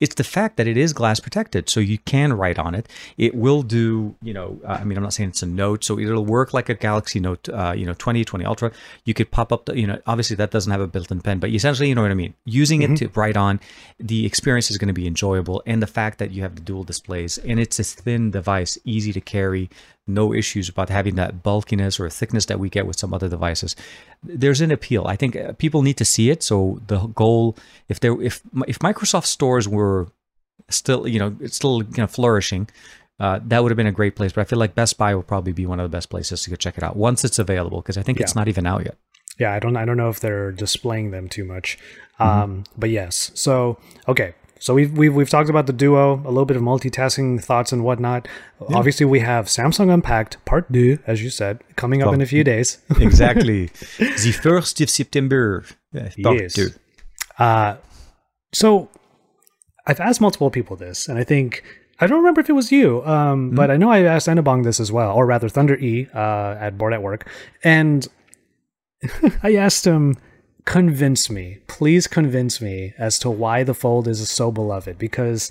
[0.00, 2.88] it's the fact that it is glass protected, so you can write on it.
[3.16, 5.98] It will do, you know, uh, I mean, I'm not saying it's a note, so
[5.98, 8.72] it'll work like a Galaxy Note, uh, you know, 20, 20 Ultra.
[9.04, 11.50] You could pop up, the, you know, obviously that doesn't have a built-in pen, but
[11.50, 12.34] essentially, you know what I mean.
[12.44, 12.94] Using mm-hmm.
[12.94, 13.60] it to write on,
[13.98, 16.84] the experience is going to be enjoyable, and the fact that you have the dual
[16.84, 19.68] displays, and it's a thin device, easy to carry,
[20.08, 23.76] no issues about having that bulkiness or thickness that we get with some other devices.
[24.22, 25.06] There's an appeal.
[25.06, 26.42] I think uh, people need to see it.
[26.42, 27.56] So the goal,
[27.88, 30.08] if there, if if Microsoft stores were
[30.68, 32.68] still, you know, it's still you know flourishing,
[33.20, 34.32] uh, that would have been a great place.
[34.32, 36.50] But I feel like Best Buy will probably be one of the best places to
[36.50, 38.24] go check it out once it's available because I think yeah.
[38.24, 38.96] it's not even out yet.
[39.38, 41.78] Yeah, I don't I don't know if they're displaying them too much.
[42.18, 42.42] Mm-hmm.
[42.42, 43.30] Um, but yes.
[43.34, 43.78] So
[44.08, 47.72] okay, so we've, we've we've talked about the duo, a little bit of multitasking thoughts
[47.72, 48.28] and whatnot.
[48.68, 48.76] Yeah.
[48.76, 52.44] Obviously, we have Samsung Unpacked Part Two, as you said, coming up in a few
[52.44, 52.78] days.
[53.00, 53.66] exactly,
[53.98, 55.64] the first of September.
[55.94, 56.54] Uh, yes.
[56.54, 56.70] Two.
[57.38, 57.76] Uh,
[58.52, 58.88] so
[59.86, 61.62] I've asked multiple people this, and I think
[62.00, 63.56] I don't remember if it was you, um, mm-hmm.
[63.56, 66.78] but I know I asked Anabong this as well, or rather Thunder E uh, at
[66.78, 67.28] Board at Work,
[67.64, 68.06] and
[69.42, 70.16] I asked him
[70.68, 75.50] convince me, please convince me as to why the Fold is so beloved because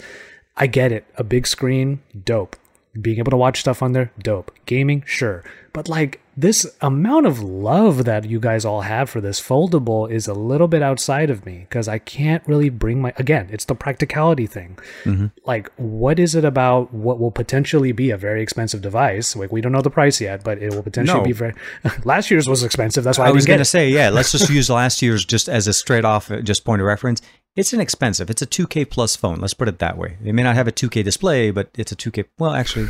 [0.55, 1.05] I get it.
[1.15, 2.55] A big screen, dope.
[3.01, 4.51] Being able to watch stuff on there, dope.
[4.67, 5.43] Gaming, sure.
[5.73, 10.27] But like this amount of love that you guys all have for this foldable is
[10.27, 13.73] a little bit outside of me because I can't really bring my again, it's the
[13.73, 14.77] practicality thing.
[15.03, 15.27] Mm-hmm.
[15.45, 19.35] Like, what is it about what will potentially be a very expensive device?
[19.35, 21.25] Like, we don't know the price yet, but it will potentially no.
[21.25, 21.55] be very.
[22.03, 23.03] last year's was expensive.
[23.03, 25.49] That's why I, I was going to say, yeah, let's just use last year's just
[25.49, 27.19] as a straight off, just point of reference.
[27.55, 28.29] It's inexpensive.
[28.29, 29.39] It's a 2K plus phone.
[29.39, 30.17] Let's put it that way.
[30.23, 32.25] It may not have a 2K display, but it's a 2K.
[32.37, 32.89] Well, actually,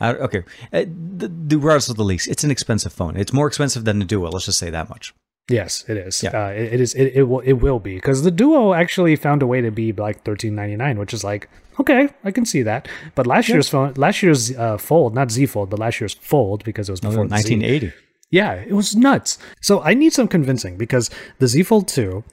[0.00, 0.42] uh, okay.
[0.72, 0.84] Uh,
[1.16, 3.16] the, the, regardless of the leaks, it's an expensive phone.
[3.16, 4.30] It's more expensive than the Duo.
[4.30, 5.14] Let's just say that much.
[5.48, 6.22] Yes, it is.
[6.22, 6.30] Yeah.
[6.30, 6.94] Uh, it, it is.
[6.94, 7.40] It, it will.
[7.40, 10.76] It will be because the Duo actually found a way to be like thirteen ninety
[10.76, 12.88] nine, which is like okay, I can see that.
[13.14, 13.56] But last yeah.
[13.56, 16.92] year's phone, last year's uh, Fold, not Z Fold, but last year's Fold because it
[16.92, 17.92] was before nineteen eighty.
[18.30, 19.38] Yeah, it was nuts.
[19.60, 22.24] So I need some convincing because the Z Fold two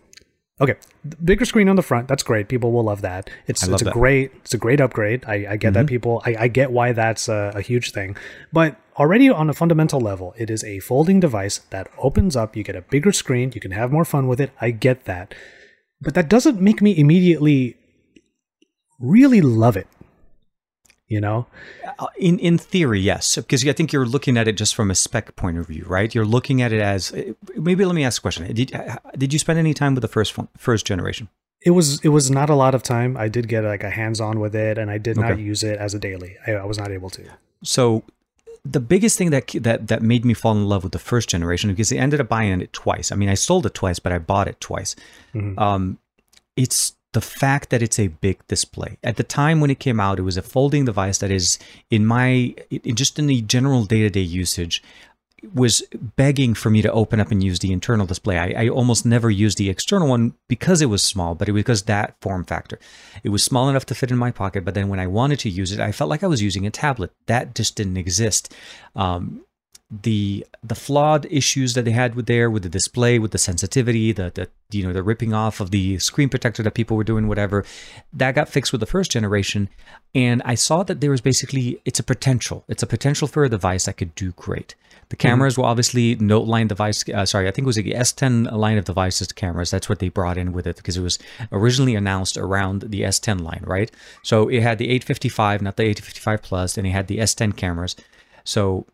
[0.62, 0.76] Okay,
[1.24, 2.08] bigger screen on the front.
[2.08, 2.48] That's great.
[2.48, 3.30] People will love that.
[3.48, 3.94] It's it's a that.
[3.94, 5.26] great it's a great upgrade.
[5.26, 5.74] I, I get mm-hmm.
[5.74, 6.22] that people.
[6.26, 8.16] I, I, get why that's a, a, huge thing.
[8.52, 12.56] But already on a fundamental level, it is a folding device that opens up.
[12.56, 13.52] You get a bigger screen.
[13.56, 14.52] You can have more fun with it.
[14.62, 15.34] I get that,
[16.00, 17.76] but that doesn't make me immediately
[19.00, 19.88] really love it
[21.08, 21.46] you know
[22.00, 24.96] uh, in in theory yes because i think you're looking at it just from a
[24.96, 28.22] spec point of view right you're looking at it as uh, maybe let me ask
[28.22, 31.30] a question did, uh, did you spend any time with the first first generation
[31.62, 34.40] it was it was not a lot of time i did get like a hands-on
[34.40, 35.30] with it and i did okay.
[35.30, 37.26] not use it as a daily I, I was not able to
[37.64, 38.04] so
[38.66, 41.70] the biggest thing that that that made me fall in love with the first generation
[41.70, 43.12] because I ended up buying it twice.
[43.12, 44.96] I mean, I sold it twice, but I bought it twice.
[45.34, 45.60] Mm-hmm.
[45.60, 45.98] Um,
[46.56, 48.98] it's the fact that it's a big display.
[49.04, 51.58] At the time when it came out, it was a folding device that is
[51.90, 54.84] in my in just in the general day-to-day usage
[55.54, 55.84] was
[56.16, 58.38] begging for me to open up and use the internal display.
[58.38, 61.64] I, I, almost never used the external one because it was small, but it was
[61.64, 62.80] because that form factor.
[63.24, 65.50] It was small enough to fit in my pocket, but then when I wanted to
[65.50, 67.12] use it, I felt like I was using a tablet.
[67.26, 68.54] That just didn't exist.
[68.96, 69.44] Um,
[70.02, 74.12] the the flawed issues that they had with there with the display with the sensitivity
[74.12, 77.28] the, the you know the ripping off of the screen protector that people were doing
[77.28, 77.64] whatever
[78.12, 79.70] that got fixed with the first generation.
[80.16, 82.64] And i saw that there was basically it's a potential.
[82.68, 84.74] It's a potential for a device that could do great.
[85.10, 85.28] The mm-hmm.
[85.28, 85.62] cameras mm-hmm.
[85.62, 88.86] were obviously note line device uh, sorry i think it was the s10 line of
[88.86, 89.70] devices cameras.
[89.70, 91.20] That's what they brought in with it because it was
[91.52, 93.92] originally announced around the s10 line right?
[94.24, 97.96] So it had the 855 not the 855 plus and it had the s10 cameras.
[98.44, 98.88] So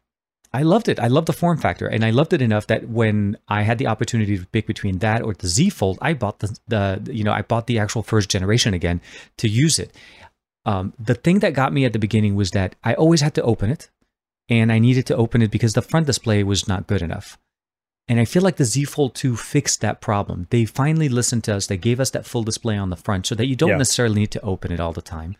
[0.52, 1.00] I loved it.
[1.00, 3.86] I loved the form factor, and I loved it enough that when I had the
[3.88, 7.32] opportunity to pick between that or the Z Fold, I bought the the you know
[7.34, 9.00] I bought the actual first generation again
[9.38, 9.94] to use it.
[10.66, 13.44] Um, the thing that got me at the beginning was that I always had to
[13.44, 13.90] open it,
[14.50, 17.38] and I needed to open it because the front display was not good enough.
[18.08, 20.48] And I feel like the Z Fold 2 fixed that problem.
[20.50, 21.68] They finally listened to us.
[21.68, 23.78] They gave us that full display on the front so that you don't Yeah.
[23.78, 25.36] necessarily need to open it all the time.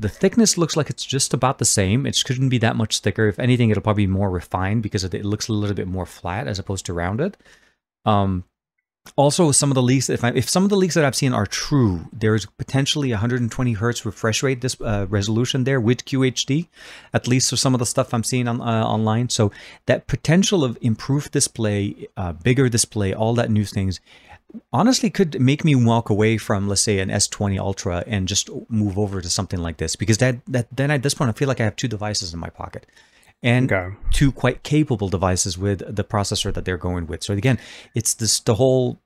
[0.00, 2.06] The thickness looks like it's just about the same.
[2.06, 3.28] It shouldn't be that much thicker.
[3.28, 6.48] If anything, it'll probably be more refined because it looks a little bit more flat
[6.48, 7.36] as opposed to rounded.
[8.06, 8.44] Um,
[9.16, 11.34] also, some of the leaks, if I, if some of the leaks that I've seen
[11.34, 16.68] are true, there is potentially 120 hertz refresh rate this uh, resolution there with QHD,
[17.12, 19.28] at least for some of the stuff I'm seeing on uh, online.
[19.28, 19.52] So
[19.84, 24.00] that potential of improved display, uh, bigger display, all that new things,
[24.72, 28.98] honestly could make me walk away from let's say an S20 Ultra and just move
[28.98, 31.60] over to something like this because that that then at this point I feel like
[31.60, 32.86] I have two devices in my pocket
[33.42, 33.94] and Okay.
[34.10, 37.22] two quite capable devices with the processor that they're going with.
[37.22, 37.58] So again,
[37.94, 39.00] it's this the whole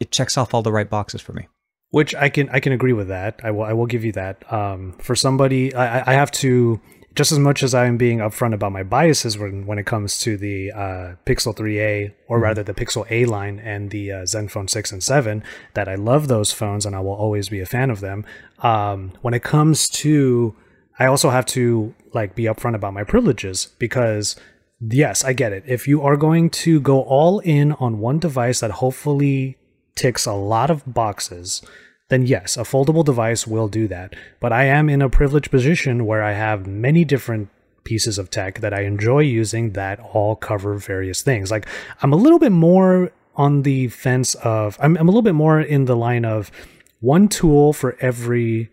[0.00, 1.46] it checks off all the right boxes for me.
[1.90, 3.40] Which I can I can agree with that.
[3.44, 4.50] I will I will give you that.
[4.52, 6.80] Um, for somebody, I, I- I have to
[7.16, 10.18] just as much as I am being upfront about my biases when when it comes
[10.20, 14.68] to the uh, Pixel 3a or rather the Pixel A line and the uh, Zenfone
[14.68, 15.42] 6 and 7.
[15.74, 18.26] That I love those phones and I will always be a fan of them.
[18.58, 20.54] Um, when it comes to,
[20.98, 24.36] I also have to like be upfront about my privileges because
[24.78, 25.64] yes, I get it.
[25.66, 29.56] If you are going to go all in on one device that hopefully
[29.94, 31.62] ticks a lot of boxes,
[32.08, 34.14] then yes, a foldable device will do that.
[34.40, 37.48] But I am in a privileged position where I have many different
[37.84, 41.50] pieces of tech that I enjoy using that all cover various things.
[41.50, 41.66] Like
[42.02, 45.60] I'm a little bit more on the fence of I'm, I'm a little bit more
[45.60, 46.50] in the line of
[47.00, 48.70] one tool for every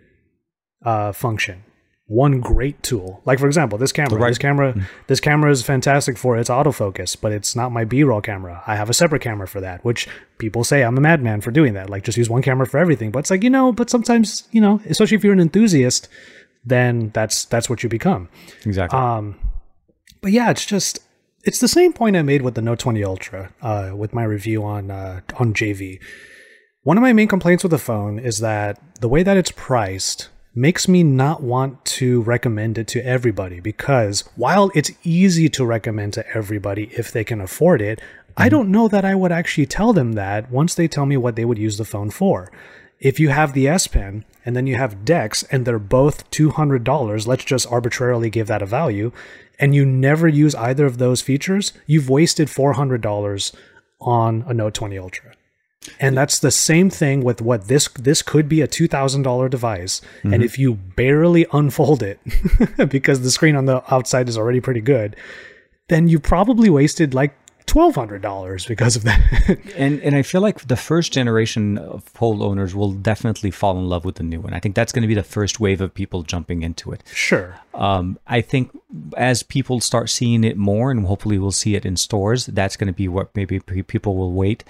[0.84, 1.64] uh, function
[2.08, 4.28] one great tool like for example this camera Right.
[4.30, 4.76] this camera
[5.08, 8.90] this camera is fantastic for its autofocus but it's not my b-roll camera i have
[8.90, 12.04] a separate camera for that which people say i'm a madman for doing that like
[12.04, 14.82] just use one camera for everything but it's like you know but sometimes you know
[14.90, 16.10] especially if you're an enthusiast
[16.66, 18.28] then that's that's what you become
[18.66, 19.00] Exactly.
[19.00, 19.40] um,
[20.22, 21.00] but yeah, it's just
[21.44, 24.64] it's the same point I made with the Note 20 Ultra uh, with my review
[24.64, 26.00] on uh, on JV.
[26.84, 30.30] One of my main complaints with the phone is that the way that it's priced
[30.56, 36.14] makes me not want to recommend it to everybody because while it's easy to recommend
[36.14, 38.00] to everybody if they can afford it,
[38.38, 38.52] I mhm.
[38.52, 41.46] don't know that I would actually tell them that once they tell me what they
[41.46, 42.52] would use the phone for.
[43.00, 47.28] If you have the S Pen and then you have Dex and they're both $200,
[47.28, 49.12] let's just arbitrarily give that a value,
[49.60, 53.56] and you never use either of those features, you've wasted $400
[54.00, 55.34] on a Note 20 Ultra.
[56.00, 59.50] And that's the same thing with what this this could be a two thousand dollar
[59.50, 62.20] device, and if you barely unfold it
[62.90, 65.16] because the screen on the outside is already pretty good,
[65.90, 69.20] then you probably wasted like twelve hundred dollars because of that.
[69.76, 73.90] and and I feel like the first generation of Fold owners will definitely fall in
[73.90, 74.54] love with the new one.
[74.54, 77.04] I think that's going to be the first wave of people jumping into it.
[77.14, 78.72] sure, Um, I think
[79.18, 82.88] as people start seeing it more, and hopefully we'll see it in stores, that's going
[82.88, 84.64] to be what maybe people will wait.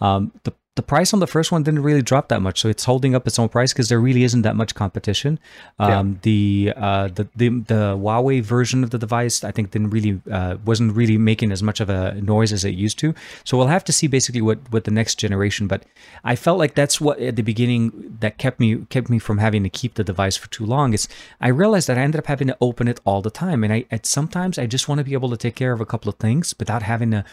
[0.00, 2.84] Um, the the price on the first one didn't really drop that much, so it's
[2.84, 5.40] holding up its own price because there really isn't that much competition.
[5.80, 10.20] Um, The uh, the the the Huawei version of the device, I think, didn't really
[10.30, 13.12] uh, wasn't really making as much of a noise as it used to.
[13.42, 15.66] So we'll have to see basically what what the next generation.
[15.66, 15.82] But
[16.22, 19.64] I felt like that's what at the beginning that kept me kept me from having
[19.64, 20.94] to keep the device for too long.
[20.94, 21.08] Is
[21.40, 23.84] I realized that I ended up having to open it all the time, and I
[23.90, 26.18] at sometimes I just want to be able to take care of a couple of
[26.18, 27.24] things without having to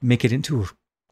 [0.00, 0.68] make it into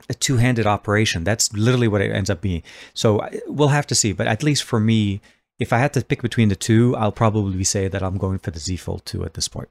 [0.09, 1.25] a two-handed operation.
[1.25, 2.63] That's literally what it ends up being.
[2.95, 4.13] So we'll have to see.
[4.13, 5.21] But at least for me,
[5.59, 8.51] if I had to pick between the two, I'll probably say that I'm going for
[8.51, 9.69] the Z Fold 2 at this point.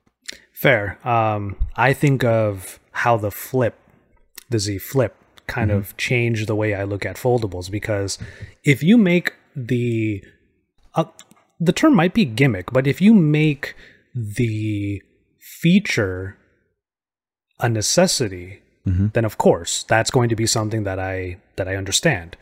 [0.53, 0.97] fair.
[1.07, 3.75] Um, I think of how the Flip,
[4.49, 5.15] the Z Flip,
[5.47, 8.17] kind of changed the way I look at foldables because
[8.63, 10.23] if you make the
[10.95, 11.05] uh,
[11.59, 13.75] the term might be gimmick, but if you make
[14.15, 15.01] the
[15.39, 16.37] feature
[17.59, 19.07] a necessity, Mm-hmm.
[19.13, 22.35] then of course that's going to be something that I that I understand.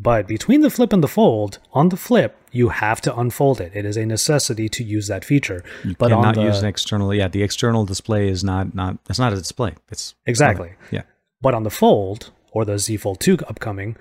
[0.00, 3.72] But between the flip and the fold, on the flip, you have to unfold it.
[3.74, 5.62] It is a necessity to use that feature.
[5.98, 7.12] but on Cannot the, use an external.
[7.12, 8.98] Yeah, the external display is not not.
[9.10, 9.74] It's not a display.
[9.90, 10.72] It's exactly.
[10.90, 11.02] yeah.
[11.40, 13.96] But on the Fold or the Z Fold 2 upcoming,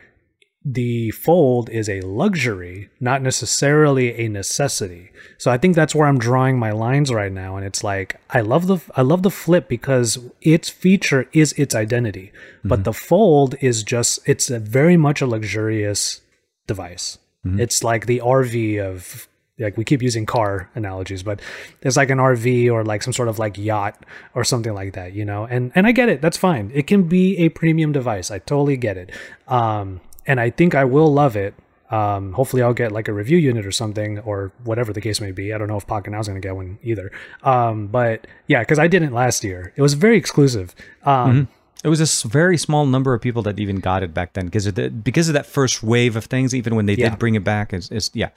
[0.63, 5.11] the Fold is a luxury, not necessarily a necessity.
[5.37, 8.41] So I think that's where I'm drawing my lines right now and it's like I
[8.41, 12.31] love the I love the Flip because its feature is its identity.
[12.63, 16.21] But the Fold is just it's a very much a luxurious
[16.67, 17.17] device.
[17.59, 21.41] It's like the RV of like we keep using car analogies, but
[21.81, 24.05] it's like an RV or like some sort of like yacht
[24.35, 25.45] or something like that, you know.
[25.45, 26.21] And and I get it.
[26.21, 26.71] That's fine.
[26.73, 28.29] It can be a premium device.
[28.29, 29.11] I totally get it.
[29.47, 31.53] Um, and I think I will love it.
[31.89, 35.31] Um, hopefully I'll get like a review unit or something or whatever the case may
[35.31, 35.53] be.
[35.53, 37.11] I don't know if Pocket Now is going to get one either.
[37.43, 39.73] Um, but yeah, because I didn't last year.
[39.75, 40.73] It was very exclusive.
[41.03, 41.49] Um,
[41.83, 44.45] It was a s- very small number of people that even got it back then
[44.45, 46.53] because of the, because of that first wave of things.
[46.53, 47.09] Even when they Yeah.
[47.09, 48.29] did bring it back, it's, it's yeah.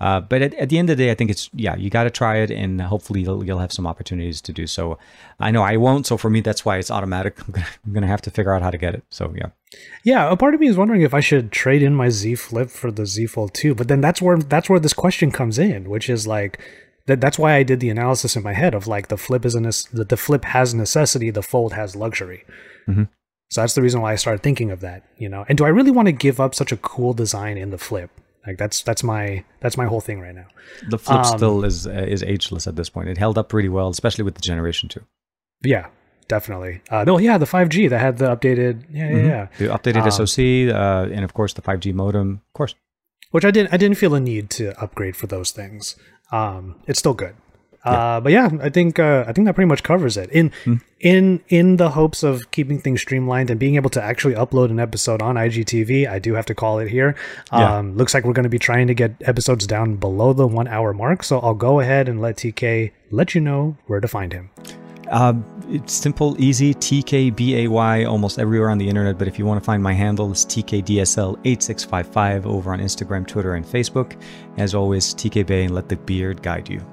[0.00, 1.74] Uh, but at, at the end of the day, I think it's yeah.
[1.74, 4.96] You got to try it, and hopefully you'll, you'll have some opportunities to do so.
[5.40, 7.36] I know I won't, so for me that's why it's automatic.
[7.46, 9.02] I'm gonna, I'm gonna have to figure out how to get it.
[9.10, 9.48] So yeah.
[10.04, 12.70] Yeah, a part of me is wondering if I should trade in my Z Flip
[12.70, 15.90] for the Z Fold 2, but then that's where that's where this question comes in,
[15.90, 16.60] which is like
[17.06, 19.54] that that's why I did the analysis in my head of like the flip is
[19.56, 22.44] a nec- the, the flip has necessity, the fold has luxury.
[22.88, 23.08] Mhm.
[23.50, 25.44] So that's the reason why I started thinking of that, you know.
[25.48, 28.10] And do I really want to give up such a cool design in the flip?
[28.46, 30.46] Like that's that's my that's my whole thing right now.
[30.90, 33.08] The flip Um, still is uh, is ageless at this point.
[33.08, 35.02] It held up pretty well, especially with the generation two.
[35.62, 35.86] Yeah,
[36.28, 36.82] definitely.
[36.90, 39.46] Uh, no, yeah, the 5G that had the updated, yeah, yeah, yeah.
[39.58, 42.42] The updated Um, SoC uh, and of course the 5G modem.
[42.48, 42.74] Of course.
[43.30, 45.96] which I didn't I didn't feel a need to upgrade for those things.
[46.32, 47.34] Um, it's still good.
[47.84, 50.30] Uh, but yeah, I think uh, I think that pretty much covers it.
[50.30, 50.50] In
[51.00, 54.80] in in the hopes of keeping things streamlined and being able to actually upload an
[54.80, 57.14] episode on IGTV, I do have to call it here.
[57.52, 57.78] Yeah.
[57.78, 60.66] Um, looks like we're going to be trying to get episodes down below the one
[60.66, 61.22] hour mark.
[61.22, 64.50] So I'll go ahead and let TK let you know where to find him.
[65.10, 65.34] Uh,
[65.68, 66.74] it's simple, easy.
[66.74, 69.18] TKBAY almost everywhere on the internet.
[69.18, 73.66] But if you want to find my handle, it's TKDSL8655 over on Instagram, Twitter, and
[73.66, 74.20] Facebook.
[74.56, 76.84] As always, TKBay and let the beard guide you.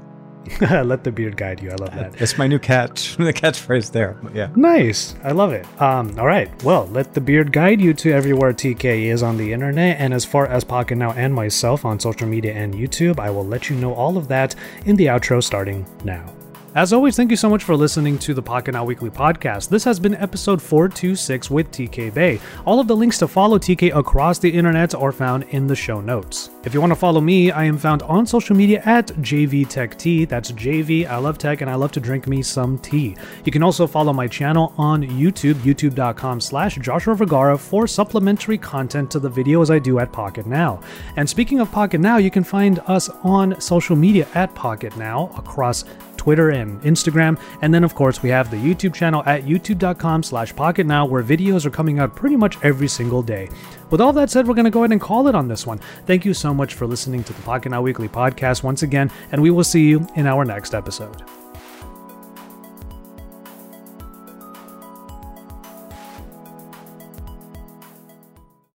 [0.61, 1.71] let the beard guide you.
[1.71, 2.21] I love that.
[2.21, 4.17] It's my new catch, the catchphrase there.
[4.33, 4.49] Yeah.
[4.55, 5.15] Nice.
[5.23, 5.65] I love it.
[5.81, 6.49] Um, all right.
[6.63, 9.99] Well, let the beard guide you to everywhere TK is on the internet.
[9.99, 13.45] And as far as Pocket Now and myself on social media and YouTube, I will
[13.45, 16.25] let you know all of that in the outro starting now.
[16.73, 19.67] As always, thank you so much for listening to the Pocket Now Weekly podcast.
[19.67, 22.39] This has been episode 426 with TK Bay.
[22.63, 25.99] All of the links to follow TK across the internet are found in the show
[25.99, 26.49] notes.
[26.63, 30.29] If you want to follow me, I am found on social media at JVTechT.
[30.29, 31.05] That's JV.
[31.09, 33.17] I love tech and I love to drink me some tea.
[33.43, 39.11] You can also follow my channel on YouTube, youtube.com slash Joshua Vergara for supplementary content
[39.11, 40.79] to the videos I do at Pocket Now.
[41.17, 45.31] And speaking of Pocket Now, you can find us on social media at Pocket Now
[45.35, 45.83] across
[46.21, 47.41] Twitter and Instagram.
[47.63, 51.23] And then, of course, we have the YouTube channel at youtube.com slash pocket now, where
[51.23, 53.49] videos are coming out pretty much every single day.
[53.89, 55.79] With all that said, we're going to go ahead and call it on this one.
[56.05, 59.41] Thank you so much for listening to the Pocket Now Weekly podcast once again, and
[59.41, 61.40] we will see you in our next episode.